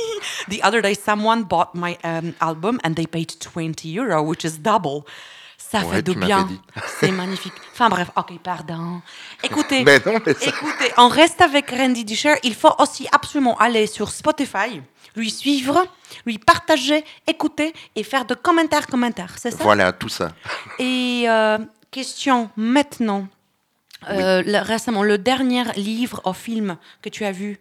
the 0.48 0.62
other 0.62 0.82
day, 0.82 0.92
someone 0.92 1.44
bought 1.44 1.74
my 1.74 1.96
um, 2.04 2.34
album 2.42 2.80
and 2.84 2.96
they 2.96 3.06
paid 3.06 3.34
20 3.40 3.88
euro, 3.88 4.22
which 4.22 4.44
is 4.44 4.58
double. 4.58 5.06
Ça 5.70 5.80
Ouais, 5.82 5.96
fait 5.96 6.02
du 6.02 6.14
bien. 6.14 6.48
C'est 7.00 7.12
magnifique. 7.12 7.52
Enfin 7.72 7.88
bref, 7.88 8.10
ok, 8.16 8.38
pardon. 8.42 9.00
Écoutez, 9.42 9.84
Mais 9.84 10.00
non, 10.06 10.18
mais 10.26 10.34
ça- 10.34 10.46
écoutez, 10.46 10.92
on 10.96 11.08
reste 11.08 11.40
avec 11.40 11.70
Randy 11.70 12.04
Disher. 12.04 12.34
Il 12.42 12.54
faut 12.54 12.74
aussi 12.78 13.06
absolument 13.12 13.56
aller 13.58 13.86
sur 13.86 14.10
Spotify, 14.10 14.82
lui 15.14 15.30
suivre, 15.30 15.84
lui 16.26 16.38
partager, 16.38 17.04
écouter 17.26 17.72
et 17.94 18.02
faire 18.02 18.24
de 18.24 18.34
commentaires, 18.34 18.86
commentaires. 18.88 19.34
C'est 19.38 19.52
ça? 19.52 19.58
Voilà, 19.62 19.92
tout 19.92 20.08
ça. 20.08 20.30
et 20.80 21.24
euh, 21.28 21.58
question 21.92 22.50
maintenant. 22.56 23.28
Euh, 24.08 24.42
le- 24.44 24.62
récemment, 24.62 25.02
le 25.02 25.18
dernier 25.18 25.62
livre 25.76 26.22
ou 26.24 26.32
film 26.32 26.78
que 27.02 27.10
tu 27.10 27.24
as 27.26 27.32
vu, 27.32 27.60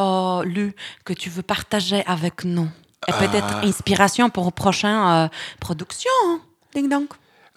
euh, 0.00 0.42
lu, 0.44 0.74
que 1.04 1.12
tu 1.12 1.28
veux 1.28 1.42
partager 1.42 2.02
avec 2.06 2.44
nous. 2.44 2.68
Et 3.08 3.12
peut-être 3.12 3.56
inspiration 3.64 4.30
pour 4.30 4.44
une 4.46 4.52
prochaine 4.52 4.96
euh, 4.96 5.28
production. 5.60 6.10
hein. 6.28 6.40
Ding 6.72 6.88
dong. 6.88 7.08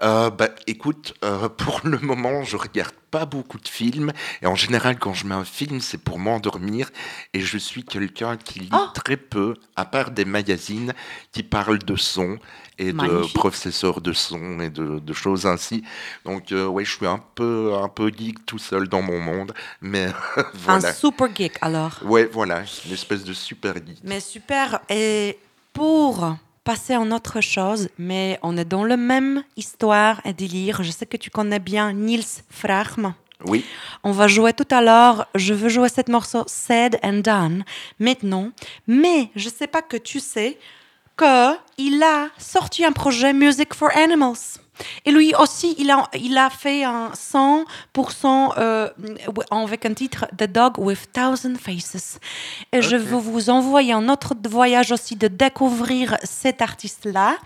Euh, 0.01 0.29
bah, 0.29 0.49
écoute, 0.67 1.13
euh, 1.23 1.49
pour 1.57 1.81
le 1.83 1.97
moment, 1.99 2.43
je 2.43 2.57
regarde 2.57 2.93
pas 3.11 3.25
beaucoup 3.25 3.59
de 3.59 3.67
films. 3.67 4.11
Et 4.41 4.47
en 4.47 4.55
général, 4.55 4.99
quand 4.99 5.13
je 5.13 5.25
mets 5.25 5.35
un 5.35 5.45
film, 5.45 5.79
c'est 5.79 5.97
pour 5.97 6.19
m'endormir. 6.19 6.89
Et 7.33 7.39
je 7.41 7.57
suis 7.57 7.83
quelqu'un 7.83 8.35
qui 8.37 8.59
lit 8.59 8.69
Oh. 8.73 8.87
très 8.93 9.15
peu, 9.15 9.53
à 9.75 9.85
part 9.85 10.11
des 10.11 10.25
magazines 10.25 10.93
qui 11.31 11.43
parlent 11.43 11.79
de 11.79 11.95
son 11.95 12.37
et 12.77 12.91
de 12.91 13.33
processeurs 13.33 14.01
de 14.01 14.11
son 14.11 14.59
et 14.59 14.69
de, 14.69 14.99
de 14.99 15.13
choses 15.13 15.45
ainsi. 15.45 15.83
Donc, 16.25 16.51
euh, 16.51 16.65
ouais, 16.67 16.83
je 16.83 16.91
suis 16.93 17.07
un 17.07 17.23
peu, 17.35 17.73
un 17.81 17.87
peu 17.87 18.09
geek 18.09 18.45
tout 18.45 18.57
seul 18.59 18.89
dans 18.89 19.01
mon 19.01 19.19
monde. 19.21 19.53
Mais 19.79 20.07
voilà. 20.53 20.89
Un 20.89 20.93
super 20.93 21.33
geek 21.33 21.53
alors. 21.61 21.99
Ouais, 22.03 22.25
voilà, 22.25 22.63
une 22.85 22.91
espèce 22.93 23.23
de 23.23 23.31
super 23.31 23.75
geek. 23.75 23.99
Mais 24.03 24.19
super. 24.19 24.81
Et 24.89 25.37
pour 25.71 26.35
passer 26.65 26.97
en 26.97 27.11
autre 27.11 27.39
chose, 27.39 27.87
mais 27.97 28.37
on 28.41 28.57
est 28.57 28.65
dans 28.65 28.83
le 28.83 28.97
même 28.97 29.43
histoire 29.55 30.19
et 30.25 30.33
délire. 30.33 30.83
Je 30.83 30.91
sais 30.91 31.05
que 31.05 31.15
tu 31.15 31.29
connais 31.29 31.59
bien 31.59 31.93
Niels 31.93 32.41
Frachman. 32.49 33.13
Oui, 33.45 33.63
On 34.03 34.11
va 34.11 34.27
jouer 34.27 34.53
tout 34.53 34.67
à 34.71 34.81
l'heure. 34.81 35.27
Je 35.35 35.53
veux 35.53 35.69
jouer 35.69 35.89
cette 35.89 36.09
morceau 36.09 36.43
Said 36.47 36.97
and 37.03 37.19
Done 37.19 37.63
maintenant. 37.99 38.49
Mais 38.87 39.29
je 39.35 39.49
sais 39.49 39.67
pas 39.67 39.83
que 39.83 39.97
tu 39.97 40.19
sais 40.19 40.57
que 41.15 41.53
il 41.77 42.01
a 42.01 42.29
sorti 42.37 42.83
un 42.83 42.91
projet 42.91 43.33
Music 43.33 43.73
for 43.73 43.89
Animals. 43.95 44.59
Et 45.05 45.11
lui 45.11 45.33
aussi, 45.39 45.75
il 45.77 45.89
a, 45.89 46.09
il 46.13 46.37
a 46.37 46.49
fait 46.49 46.83
un 46.83 47.09
100% 47.11 48.53
euh, 48.57 48.89
avec 49.51 49.85
un 49.85 49.93
titre 49.93 50.25
The 50.37 50.45
Dog 50.45 50.77
with 50.77 51.11
Thousand 51.11 51.55
Faces. 51.55 52.19
Et 52.71 52.81
je 52.81 52.95
veux 52.95 53.17
vous 53.17 53.49
envoyer 53.49 53.93
un 53.93 54.09
autre 54.09 54.33
voyage 54.47 54.91
aussi 54.91 55.15
de 55.15 55.27
découvrir 55.27 56.17
cet 56.23 56.61
artiste-là. 56.61 57.37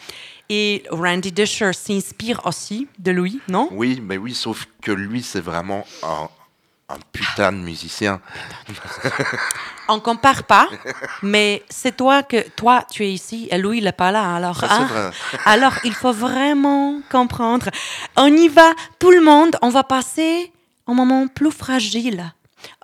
Et 0.51 0.83
Randy 0.89 1.31
Disher 1.31 1.73
s'inspire 1.73 2.41
aussi 2.45 2.87
de 2.97 3.11
lui, 3.11 3.39
non? 3.47 3.69
Oui, 3.71 4.01
mais 4.03 4.17
oui, 4.17 4.33
sauf 4.33 4.65
que 4.81 4.91
lui, 4.91 5.21
c'est 5.21 5.41
vraiment 5.41 5.85
un, 6.01 6.27
un 6.89 6.97
putain 7.11 7.51
de 7.51 7.57
musicien. 7.57 8.19
On 9.87 9.99
compare 9.99 10.43
pas, 10.43 10.67
mais 11.23 11.63
c'est 11.69 11.95
toi 11.95 12.23
que 12.23 12.47
toi 12.49 12.85
tu 12.91 13.03
es 13.05 13.11
ici 13.11 13.47
et 13.51 13.57
lui 13.57 13.79
il 13.79 13.87
est 13.87 13.91
pas 13.91 14.11
là. 14.11 14.35
Alors, 14.35 14.59
c'est 14.59 14.67
hein? 14.69 15.11
alors 15.45 15.73
il 15.83 15.93
faut 15.93 16.11
vraiment 16.11 16.99
comprendre. 17.11 17.69
On 18.15 18.27
y 18.27 18.47
va, 18.47 18.73
tout 18.99 19.11
le 19.11 19.21
monde. 19.21 19.55
On 19.61 19.69
va 19.69 19.83
passer 19.83 20.51
un 20.87 20.93
moment 20.93 21.27
plus 21.27 21.51
fragile. 21.51 22.33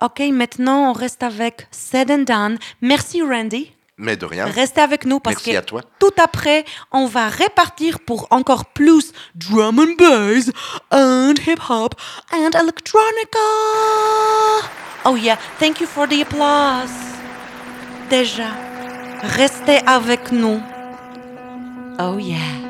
Ok, 0.00 0.20
maintenant 0.32 0.90
on 0.90 0.92
reste 0.92 1.22
avec 1.22 1.68
Said 1.70 2.10
and 2.10 2.24
Done. 2.24 2.58
Merci 2.80 3.22
Randy. 3.22 3.75
Mais 3.98 4.16
de 4.16 4.26
rien. 4.26 4.44
Restez 4.46 4.82
avec 4.82 5.06
nous 5.06 5.20
parce 5.20 5.36
Merci 5.36 5.52
que 5.52 5.56
à 5.56 5.62
toi. 5.62 5.80
tout 5.98 6.12
après, 6.22 6.64
on 6.92 7.06
va 7.06 7.28
répartir 7.28 8.00
pour 8.00 8.26
encore 8.30 8.66
plus 8.66 9.12
drum 9.34 9.78
and 9.78 9.94
bass 9.98 10.50
and 10.90 11.34
hip 11.46 11.60
hop 11.70 11.94
and 12.32 12.50
electronica. 12.50 13.38
Oh 15.06 15.16
yeah, 15.16 15.38
thank 15.58 15.80
you 15.80 15.86
for 15.86 16.06
the 16.06 16.20
applause. 16.20 16.90
Déjà, 18.10 18.50
restez 19.22 19.78
avec 19.86 20.30
nous. 20.30 20.60
Oh 21.98 22.18
yeah. 22.18 22.65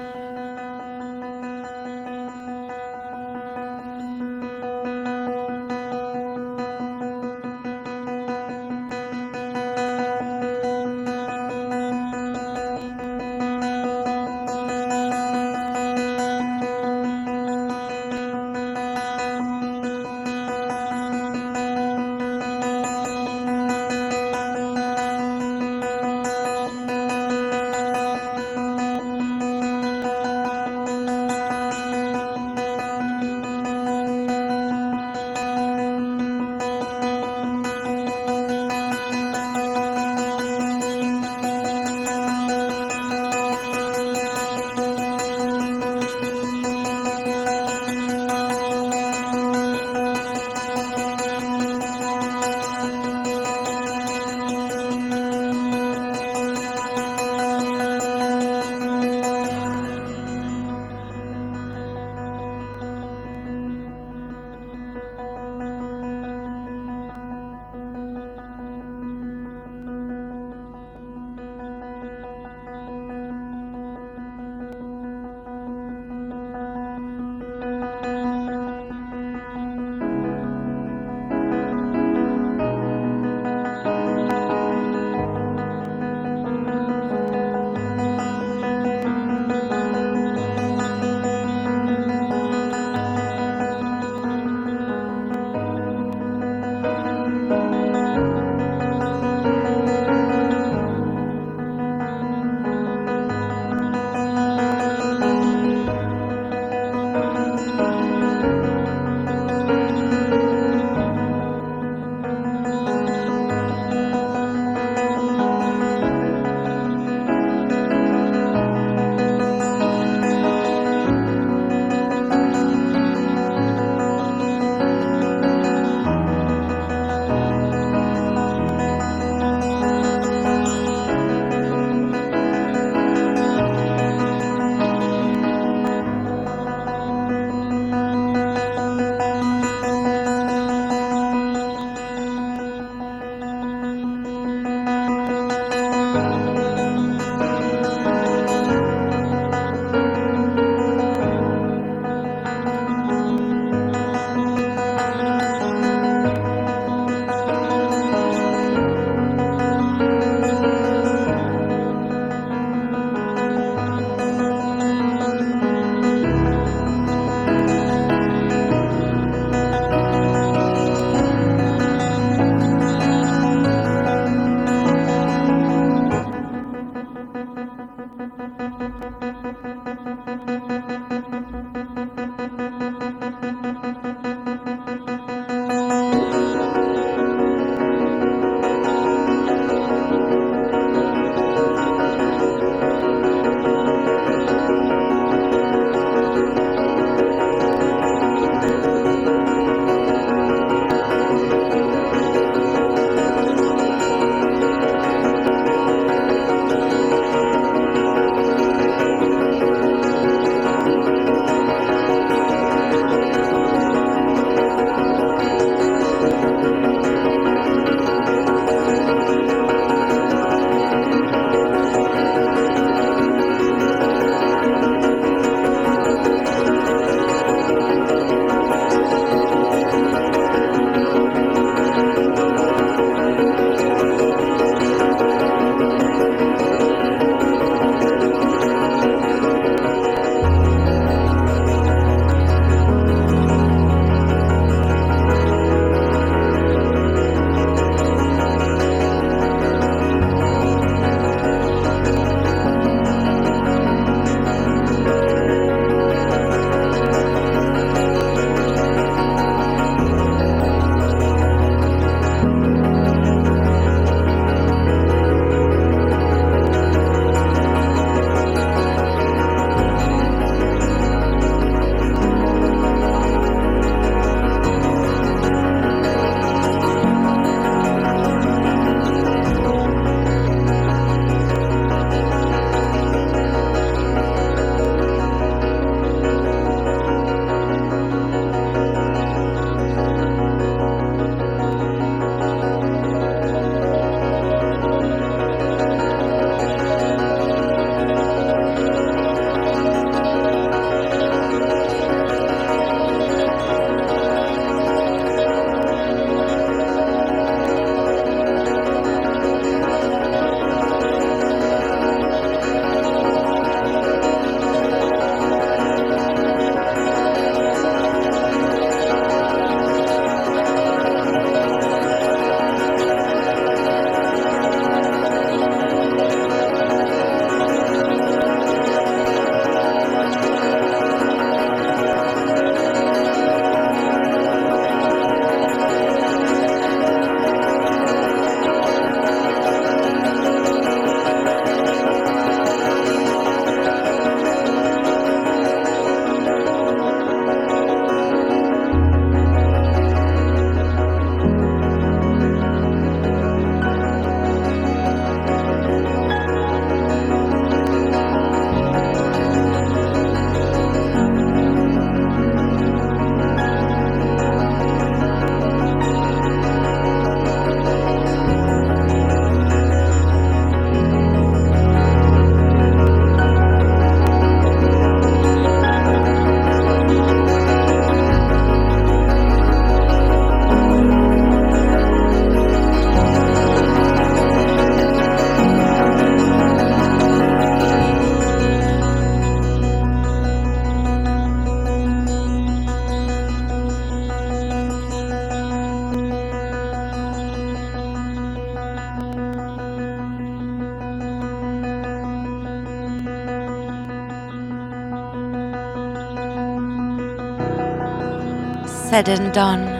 Said 409.16 409.31
and 409.31 409.55
done. 409.55 409.95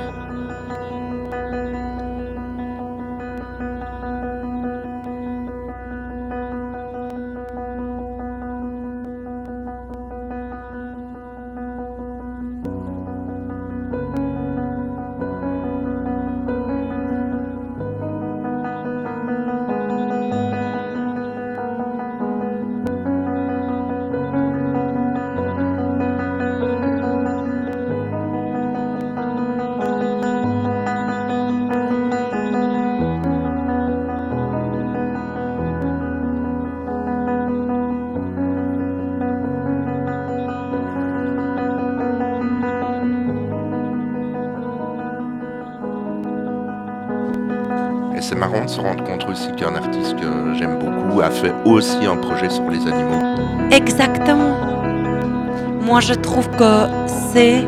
C'est 57.33 57.64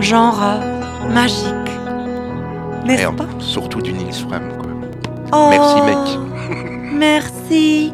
genre 0.00 0.60
magique. 1.10 1.46
N'est-ce 2.84 3.08
pas 3.08 3.26
Surtout 3.38 3.80
du 3.80 3.92
Nils 3.92 4.12
Fram, 4.12 4.42
quoi. 4.58 4.70
Oh, 5.32 5.48
merci, 5.50 5.80
mec. 5.82 6.92
merci. 6.92 7.92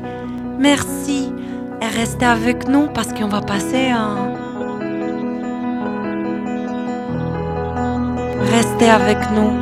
Merci. 0.59 1.33
Et 1.81 1.99
restez 1.99 2.27
avec 2.27 2.69
nous 2.69 2.89
parce 2.89 3.13
qu'on 3.13 3.29
va 3.29 3.41
passer 3.41 3.89
un 3.89 4.35
Restez 8.51 8.89
avec 8.89 9.19
nous. 9.33 9.53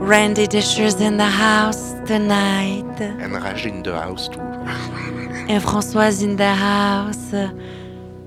Randy 0.00 0.48
Dishes 0.48 1.00
in 1.00 1.16
the 1.18 1.22
house 1.22 1.94
tonight. 2.06 3.00
And 3.20 3.34
Raj 3.42 3.66
in 3.66 3.82
the 3.82 3.92
house 3.92 4.28
too. 4.28 4.40
And 5.48 5.62
Françoise 5.62 6.22
in 6.22 6.36
the 6.36 6.54
house 6.54 7.32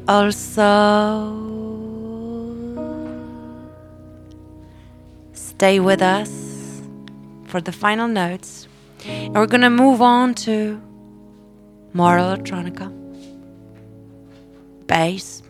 also. 0.07 1.49
Stay 5.33 5.81
with 5.81 6.01
us 6.01 6.81
for 7.47 7.59
the 7.59 7.73
final 7.73 8.07
notes. 8.07 8.69
And 9.05 9.35
we're 9.35 9.47
gonna 9.47 9.69
move 9.69 10.01
on 10.01 10.33
to 10.45 10.81
more 11.93 12.17
electronica, 12.17 12.89
bass. 14.87 15.43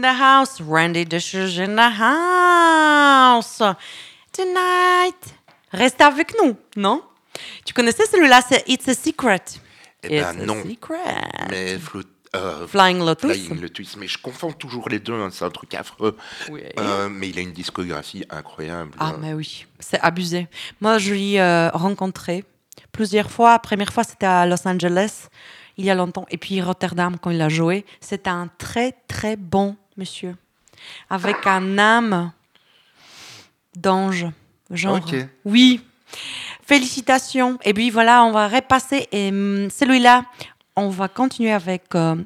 In 0.00 0.02
the 0.02 0.18
house. 0.18 0.60
Randy 0.60 1.04
Dishes 1.04 1.58
in 1.58 1.76
the 1.76 1.90
house. 1.90 3.62
Tonight. 4.32 5.34
Reste 5.72 6.00
avec 6.00 6.34
nous, 6.42 6.56
non? 6.76 7.02
Tu 7.64 7.72
connaissais 7.74 8.06
celui-là? 8.06 8.40
C'est 8.48 8.64
It's 8.68 8.88
a 8.88 8.94
Secret. 8.94 9.42
Eh 10.02 10.08
ben, 10.08 10.16
It's 10.34 10.42
a 10.42 10.46
non. 10.46 10.62
Secret. 10.62 10.98
Mais 11.50 11.78
flou- 11.78 12.02
euh, 12.34 12.66
Flying 12.66 13.04
Lotus. 13.04 13.30
Flying 13.30 13.60
Lotus, 13.60 13.96
mais 13.96 14.06
je 14.08 14.18
confonds 14.18 14.52
toujours 14.52 14.88
les 14.88 14.98
deux, 15.00 15.14
hein, 15.14 15.28
c'est 15.32 15.44
un 15.44 15.50
truc 15.50 15.74
affreux. 15.74 16.16
Oui. 16.48 16.62
Euh, 16.78 17.08
mais 17.08 17.28
il 17.28 17.38
a 17.38 17.42
une 17.42 17.52
discographie 17.52 18.24
incroyable. 18.30 18.92
Ah, 18.98 19.12
mais 19.20 19.32
oui, 19.34 19.66
c'est 19.78 20.00
abusé. 20.00 20.48
Moi, 20.80 20.98
je 20.98 21.14
l'ai 21.14 21.38
euh, 21.40 21.70
rencontré 21.70 22.44
plusieurs 22.92 23.30
fois. 23.30 23.52
La 23.52 23.58
première 23.58 23.92
fois, 23.92 24.04
c'était 24.04 24.26
à 24.26 24.46
Los 24.46 24.66
Angeles, 24.66 25.28
il 25.76 25.84
y 25.84 25.90
a 25.90 25.94
longtemps. 25.94 26.26
Et 26.30 26.38
puis 26.38 26.60
Rotterdam, 26.62 27.16
quand 27.20 27.30
il 27.30 27.40
a 27.42 27.48
joué. 27.48 27.84
C'était 28.00 28.30
un 28.30 28.48
très, 28.58 28.92
très 29.08 29.36
bon 29.36 29.76
monsieur. 30.00 30.34
Avec 31.10 31.46
un 31.46 31.76
âme 31.78 32.32
d'ange. 33.76 34.26
Genre. 34.70 35.00
Oui. 35.44 35.80
Félicitations. 36.64 37.58
Et 37.64 37.74
puis 37.74 37.90
voilà, 37.90 38.24
on 38.24 38.32
va 38.32 38.48
repasser. 38.48 39.06
Et 39.12 39.28
hum, 39.28 39.68
celui-là, 39.70 40.22
on 40.74 40.88
va 40.88 41.08
continuer 41.08 41.52
avec 41.52 41.84
euh, 41.94 42.16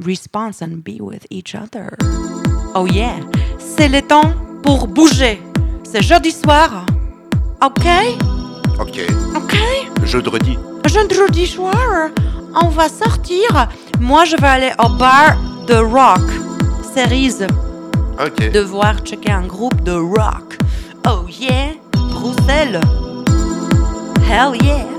Response 0.00 0.62
and 0.62 0.78
Be 0.86 1.00
With 1.00 1.26
Each 1.30 1.54
Other. 1.56 1.90
Oh 2.74 2.86
yeah. 2.86 3.16
C'est 3.58 3.88
le 3.88 4.00
temps 4.02 4.32
pour 4.62 4.86
bouger. 4.86 5.42
C'est 5.84 6.02
jeudi 6.02 6.30
soir. 6.30 6.86
Ok? 7.60 7.86
Ok, 8.78 9.00
Ok? 9.34 9.56
jeudi. 10.04 10.56
Jeudi 10.86 11.46
soir, 11.48 12.10
on 12.54 12.68
va 12.68 12.88
sortir. 12.88 13.68
Moi, 13.98 14.24
je 14.24 14.36
vais 14.36 14.46
aller 14.46 14.72
au 14.78 14.88
bar 14.90 15.36
de 15.66 15.74
rock. 15.74 16.47
Ok. 18.18 18.50
Devoir 18.50 19.04
checker 19.04 19.30
un 19.30 19.46
groupe 19.46 19.82
de 19.84 19.92
rock. 19.92 20.58
Oh 21.06 21.26
yeah. 21.28 21.74
Bruxelles. 21.92 22.80
Hell 24.28 24.56
yeah. 24.60 24.97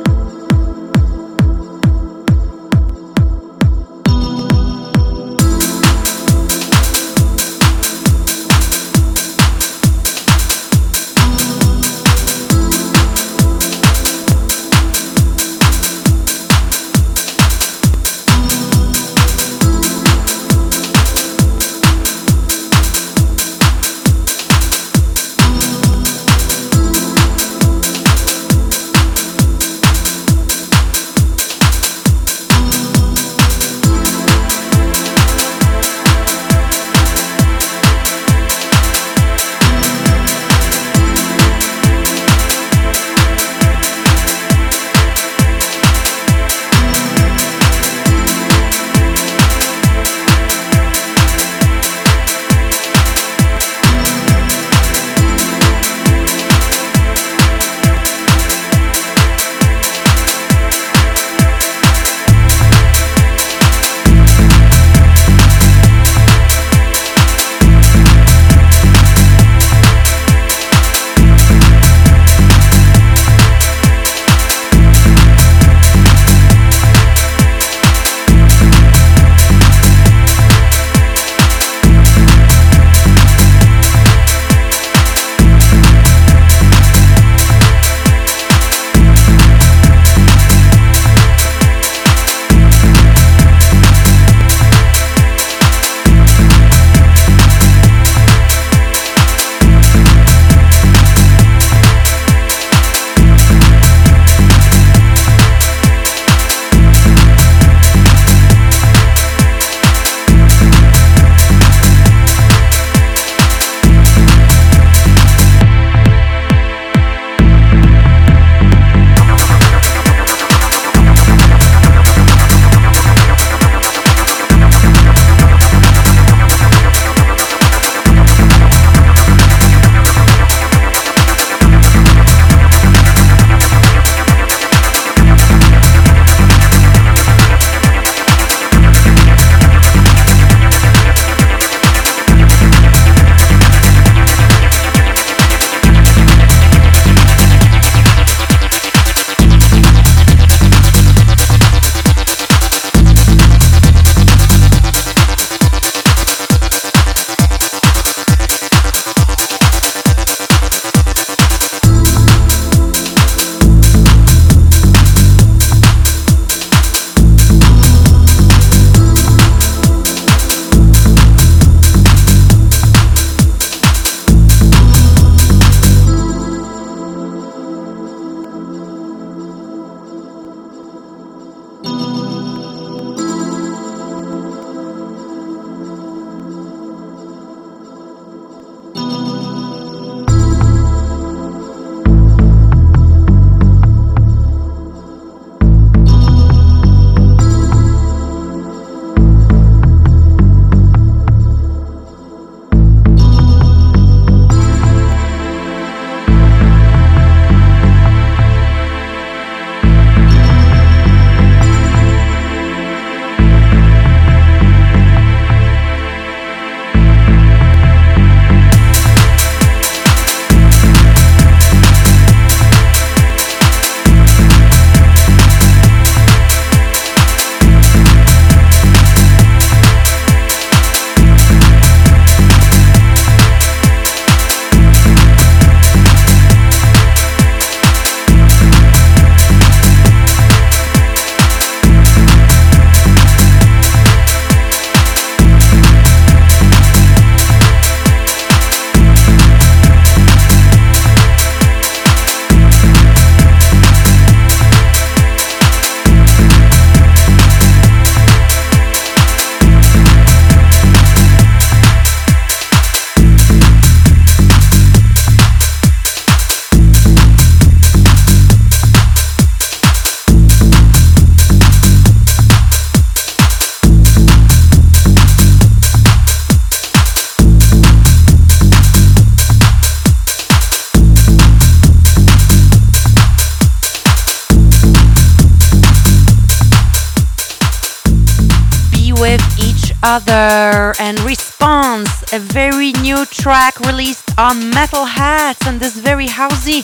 Other 290.11 290.95
and 290.99 291.19
Response, 291.19 292.33
a 292.33 292.39
very 292.39 292.93
new 292.93 293.27
track 293.27 293.79
released 293.81 294.27
on 294.39 294.71
Metal 294.71 295.05
Hats, 295.05 295.67
and 295.67 295.79
this 295.79 295.97
very 295.97 296.25
housey, 296.25 296.81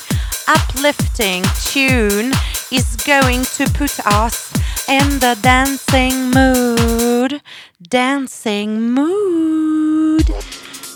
uplifting 0.47 1.41
tune 1.65 2.33
is 2.71 2.95
going 2.97 3.41
to 3.57 3.65
put 3.71 3.99
us 4.05 4.53
in 4.87 5.17
the 5.17 5.35
dancing 5.41 6.29
mood. 6.29 7.41
Dancing 7.81 8.91
mood. 8.91 10.29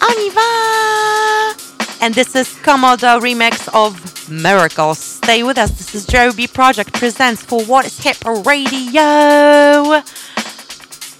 On 0.03 0.15
y 0.15 0.29
va! 0.37 1.55
And 1.99 2.13
this 2.13 2.35
is 2.35 2.53
Commodore 2.61 3.19
remix 3.19 3.67
of 3.73 4.29
Miracles. 4.29 4.99
Stay 4.99 5.41
with 5.41 5.57
us. 5.57 5.71
This 5.71 5.95
is 5.95 6.05
Joby 6.05 6.45
Project 6.45 6.93
presents 6.93 7.41
for 7.41 7.65
What 7.65 7.87
is 7.87 7.97
Hip 8.03 8.23
Radio. 8.45 10.03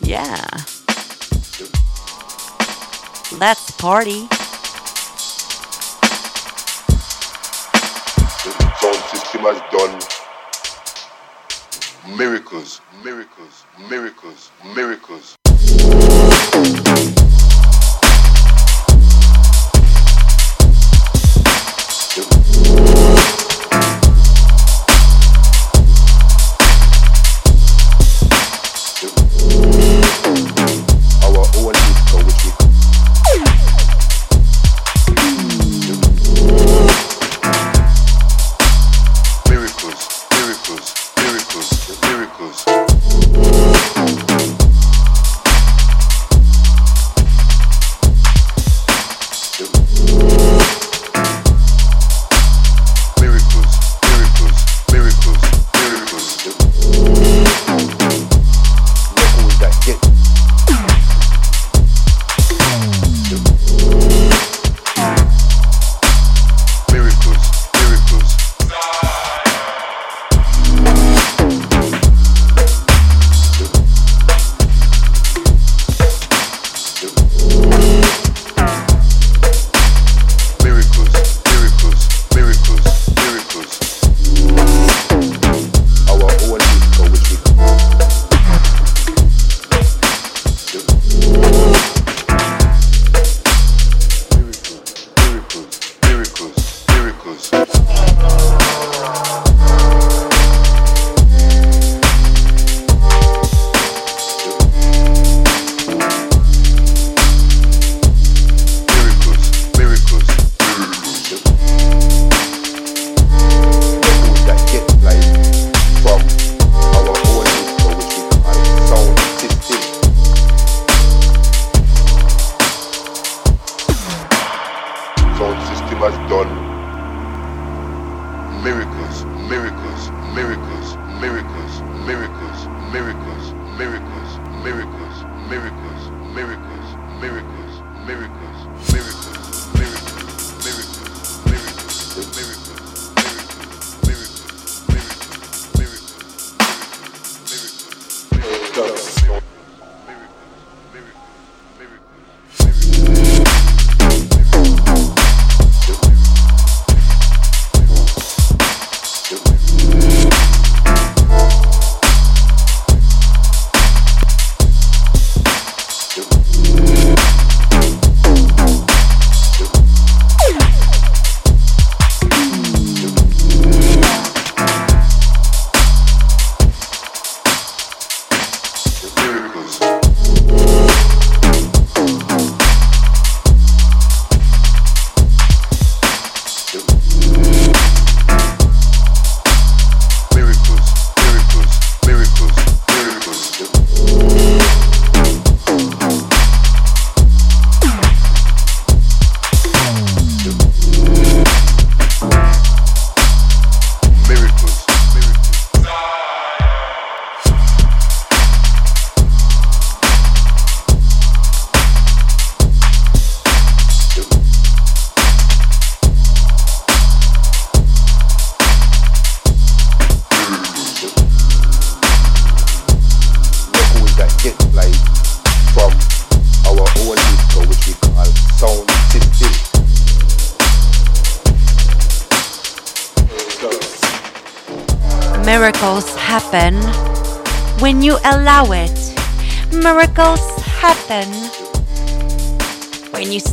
Yeah. 0.02 0.46
Let's 3.38 3.70
party. 3.70 4.26
The 8.42 8.52
sound 8.82 8.96
system 9.06 9.42
has 9.46 9.62
done 9.70 9.94
miracles, 12.18 12.82
miracles, 13.04 13.66
miracles, 13.88 14.52
miracles. 14.76 15.36
Our 22.18 22.49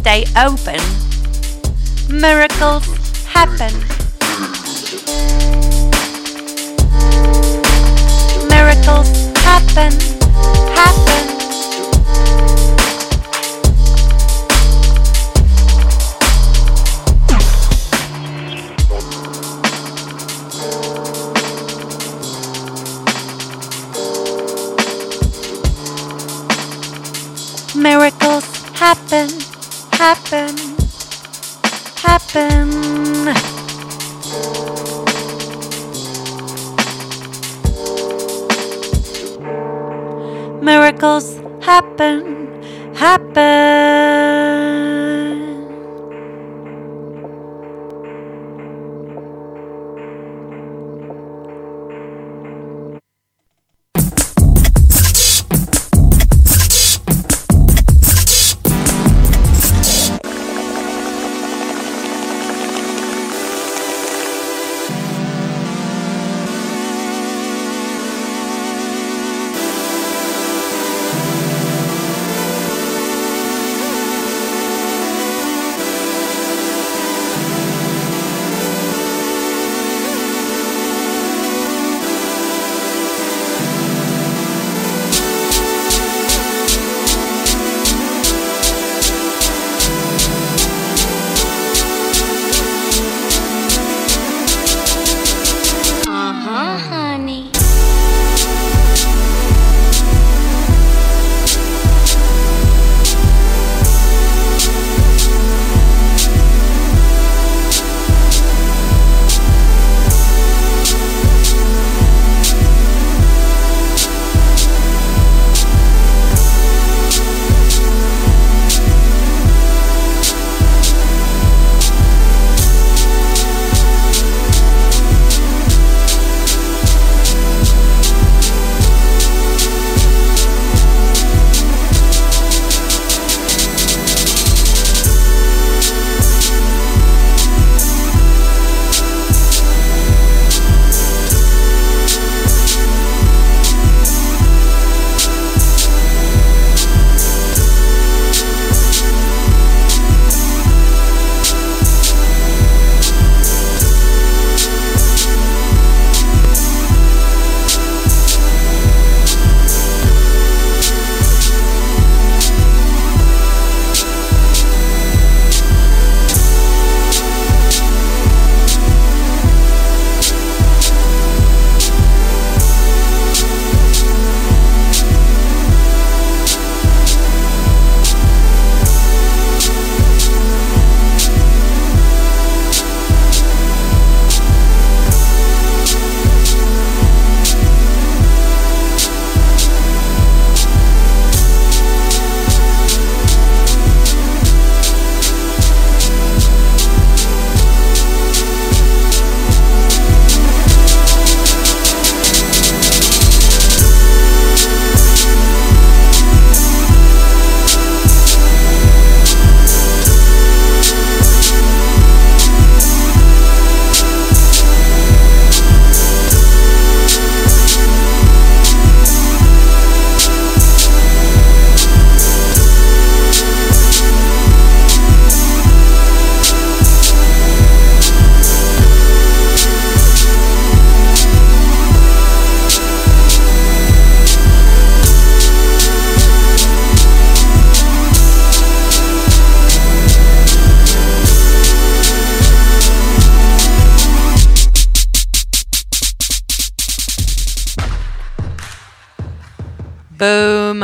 stay 0.07 0.25
open. 0.37 0.79
Miracles 2.09 2.87
happen. 3.27 4.06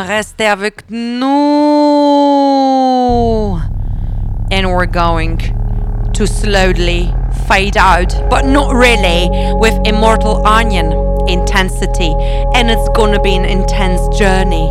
Restez 0.03 0.47
avec 0.47 0.91
nous. 0.91 1.23
And 4.51 4.69
we're 4.69 4.87
going 4.87 5.39
to 6.13 6.27
slowly 6.27 7.13
fade 7.49 7.77
out, 7.77 8.15
but 8.29 8.45
not 8.45 8.75
really, 8.75 9.29
with 9.55 9.75
Immortal 9.87 10.47
Onion 10.47 10.93
intensity. 11.29 12.15
And 12.55 12.71
it's 12.71 12.89
gonna 12.91 13.21
be 13.21 13.35
an 13.35 13.45
intense 13.45 14.01
journey. 14.19 14.69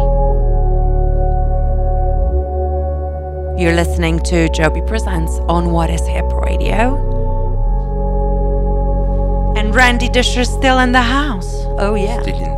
You're 3.62 3.76
listening 3.76 4.20
to 4.22 4.50
Joby 4.50 4.82
Presents 4.82 5.40
on 5.48 5.72
What 5.72 5.90
is 5.90 6.02
Hip 6.08 6.26
Radio. 6.34 6.98
And 9.56 9.76
Randy 9.76 10.10
Disher's 10.10 10.50
still 10.50 10.80
in 10.80 10.92
the 10.92 11.02
house. 11.02 11.54
Oh, 11.78 11.94
yeah. 11.96 12.51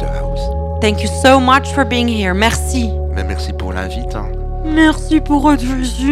Thank 0.83 1.01
you 1.01 1.07
so 1.07 1.39
much 1.39 1.71
for 1.73 1.85
being 1.85 2.09
here. 2.09 2.33
Merci. 2.33 2.91
Mais 3.15 3.23
merci 3.23 3.53
pour 3.53 3.71
l'invite. 3.71 4.13
hein. 4.15 4.25
Merci 4.65 5.21
pour 5.21 5.49
être 5.53 5.63
ici. 5.63 6.11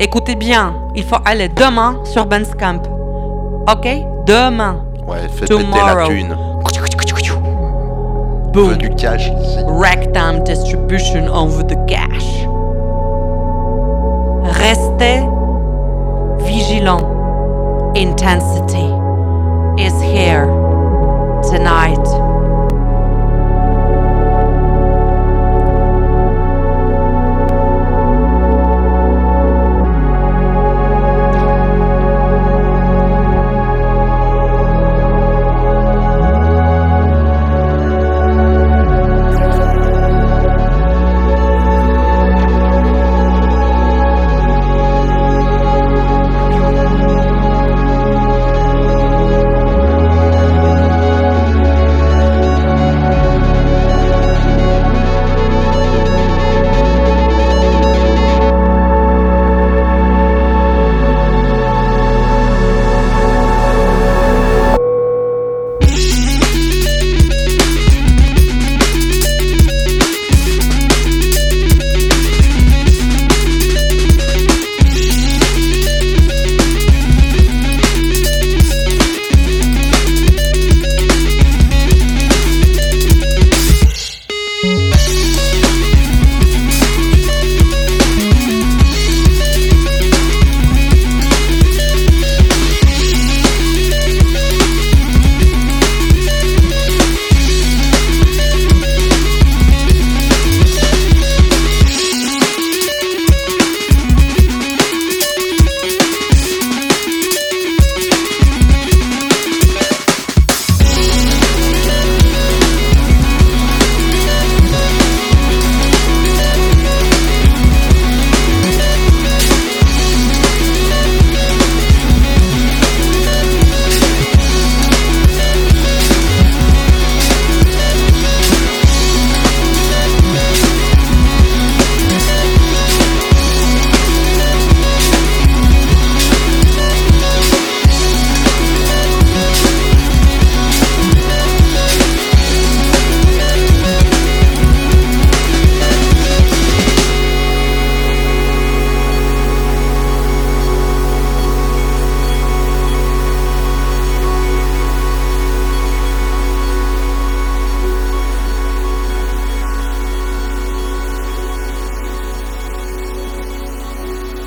Écoutez 0.00 0.34
bien, 0.34 0.74
il 0.96 1.04
faut 1.04 1.18
aller 1.24 1.48
demain 1.48 2.00
sur 2.02 2.26
Bandcamp. 2.26 2.82
Ok? 3.70 3.86
Demain. 4.26 4.84
Ouais, 5.06 5.18
faites 5.28 5.48
péter 5.50 5.62
Tomorrow. 5.62 5.98
la 6.00 6.06
thune. 6.08 6.36
On 6.36 8.50
Boom. 8.50 8.70
veut 8.70 8.76
du 8.76 8.90
cash 8.90 9.28
ici. 9.28 9.58
Ragtime 9.68 10.42
Distribution 10.44 11.28
on 11.32 11.46
veut 11.46 11.62
the 11.68 11.76
cash. 11.86 12.44
Restez 14.58 15.22
vigilants. 16.40 17.06
Intensity 17.94 18.90
is 19.78 19.94
here 20.02 20.46
tonight. 21.48 22.23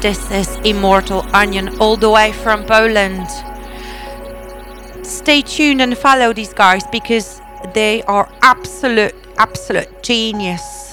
This 0.08 0.32
is 0.32 0.55
Immortal 0.64 1.26
Onion 1.36 1.68
all 1.82 1.97
the 1.97 2.10
way 2.10 2.32
from 2.32 2.64
Poland. 2.64 3.28
Stay 5.05 5.41
tuned 5.41 5.82
and 5.82 5.97
follow 5.97 6.32
these 6.32 6.53
guys 6.53 6.84
because 6.93 7.41
they 7.74 8.03
are 8.03 8.32
absolute, 8.41 9.14
absolute 9.38 10.01
genius. 10.03 10.87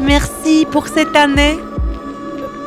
Merci 0.00 0.66
pour 0.70 0.88
cette 0.88 1.14
année. 1.14 1.58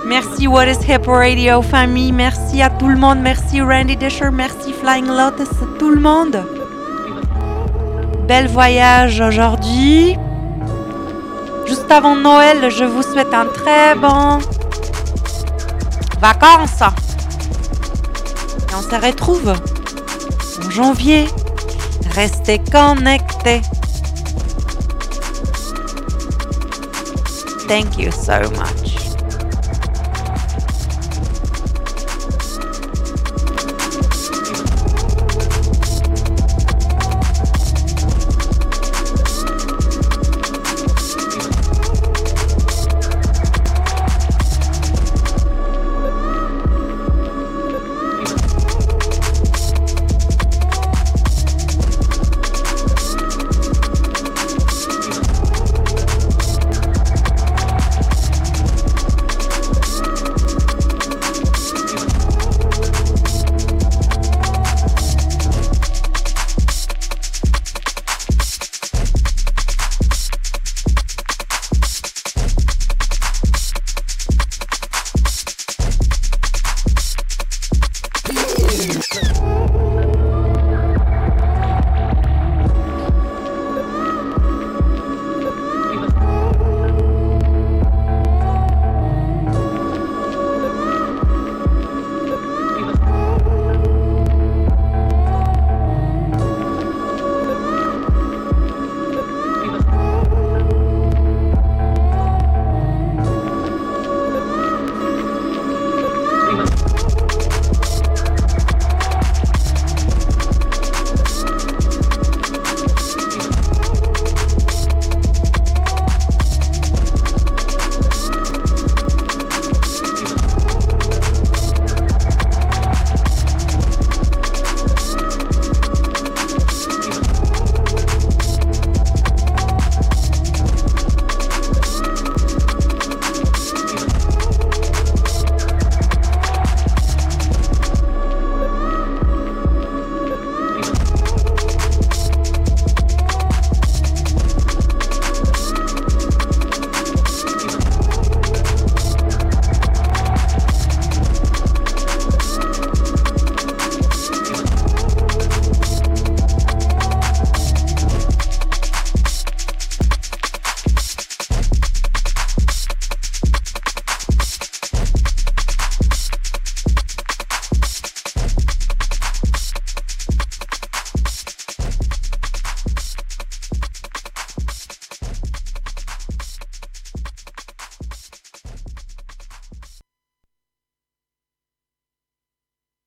Merci 0.05 0.47
What 0.47 0.66
is 0.66 0.78
Hip 0.88 1.07
Radio 1.07 1.62
famille. 1.62 2.12
Merci 2.12 2.62
à 2.62 2.70
tout 2.70 2.88
le 2.88 2.95
monde. 2.95 3.20
Merci 3.20 3.62
Randy 3.62 3.95
Disher. 3.95 4.30
Merci 4.32 4.74
Flying 4.74 5.07
Lotus. 5.07 5.49
Tout 5.80 5.89
le 5.89 5.99
monde. 5.99 6.43
Bel 8.28 8.47
voyage 8.47 9.20
aujourd'hui. 9.20 10.18
Juste 11.66 11.91
avant 11.91 12.16
Noël, 12.16 12.70
je 12.70 12.84
vous 12.84 13.03
souhaite 13.03 13.34
un 13.34 13.45
très 13.45 13.95
bon 13.95 14.39
vacances. 16.20 16.82
Et 18.70 18.76
on 18.78 18.82
se 18.82 19.05
retrouve 19.05 19.53
en 20.66 20.70
janvier. 20.70 21.28
Restez 22.16 22.60
connectés. 22.72 23.62
Thank 27.70 28.00
you 28.00 28.10
so 28.12 28.50
much. 28.50 28.79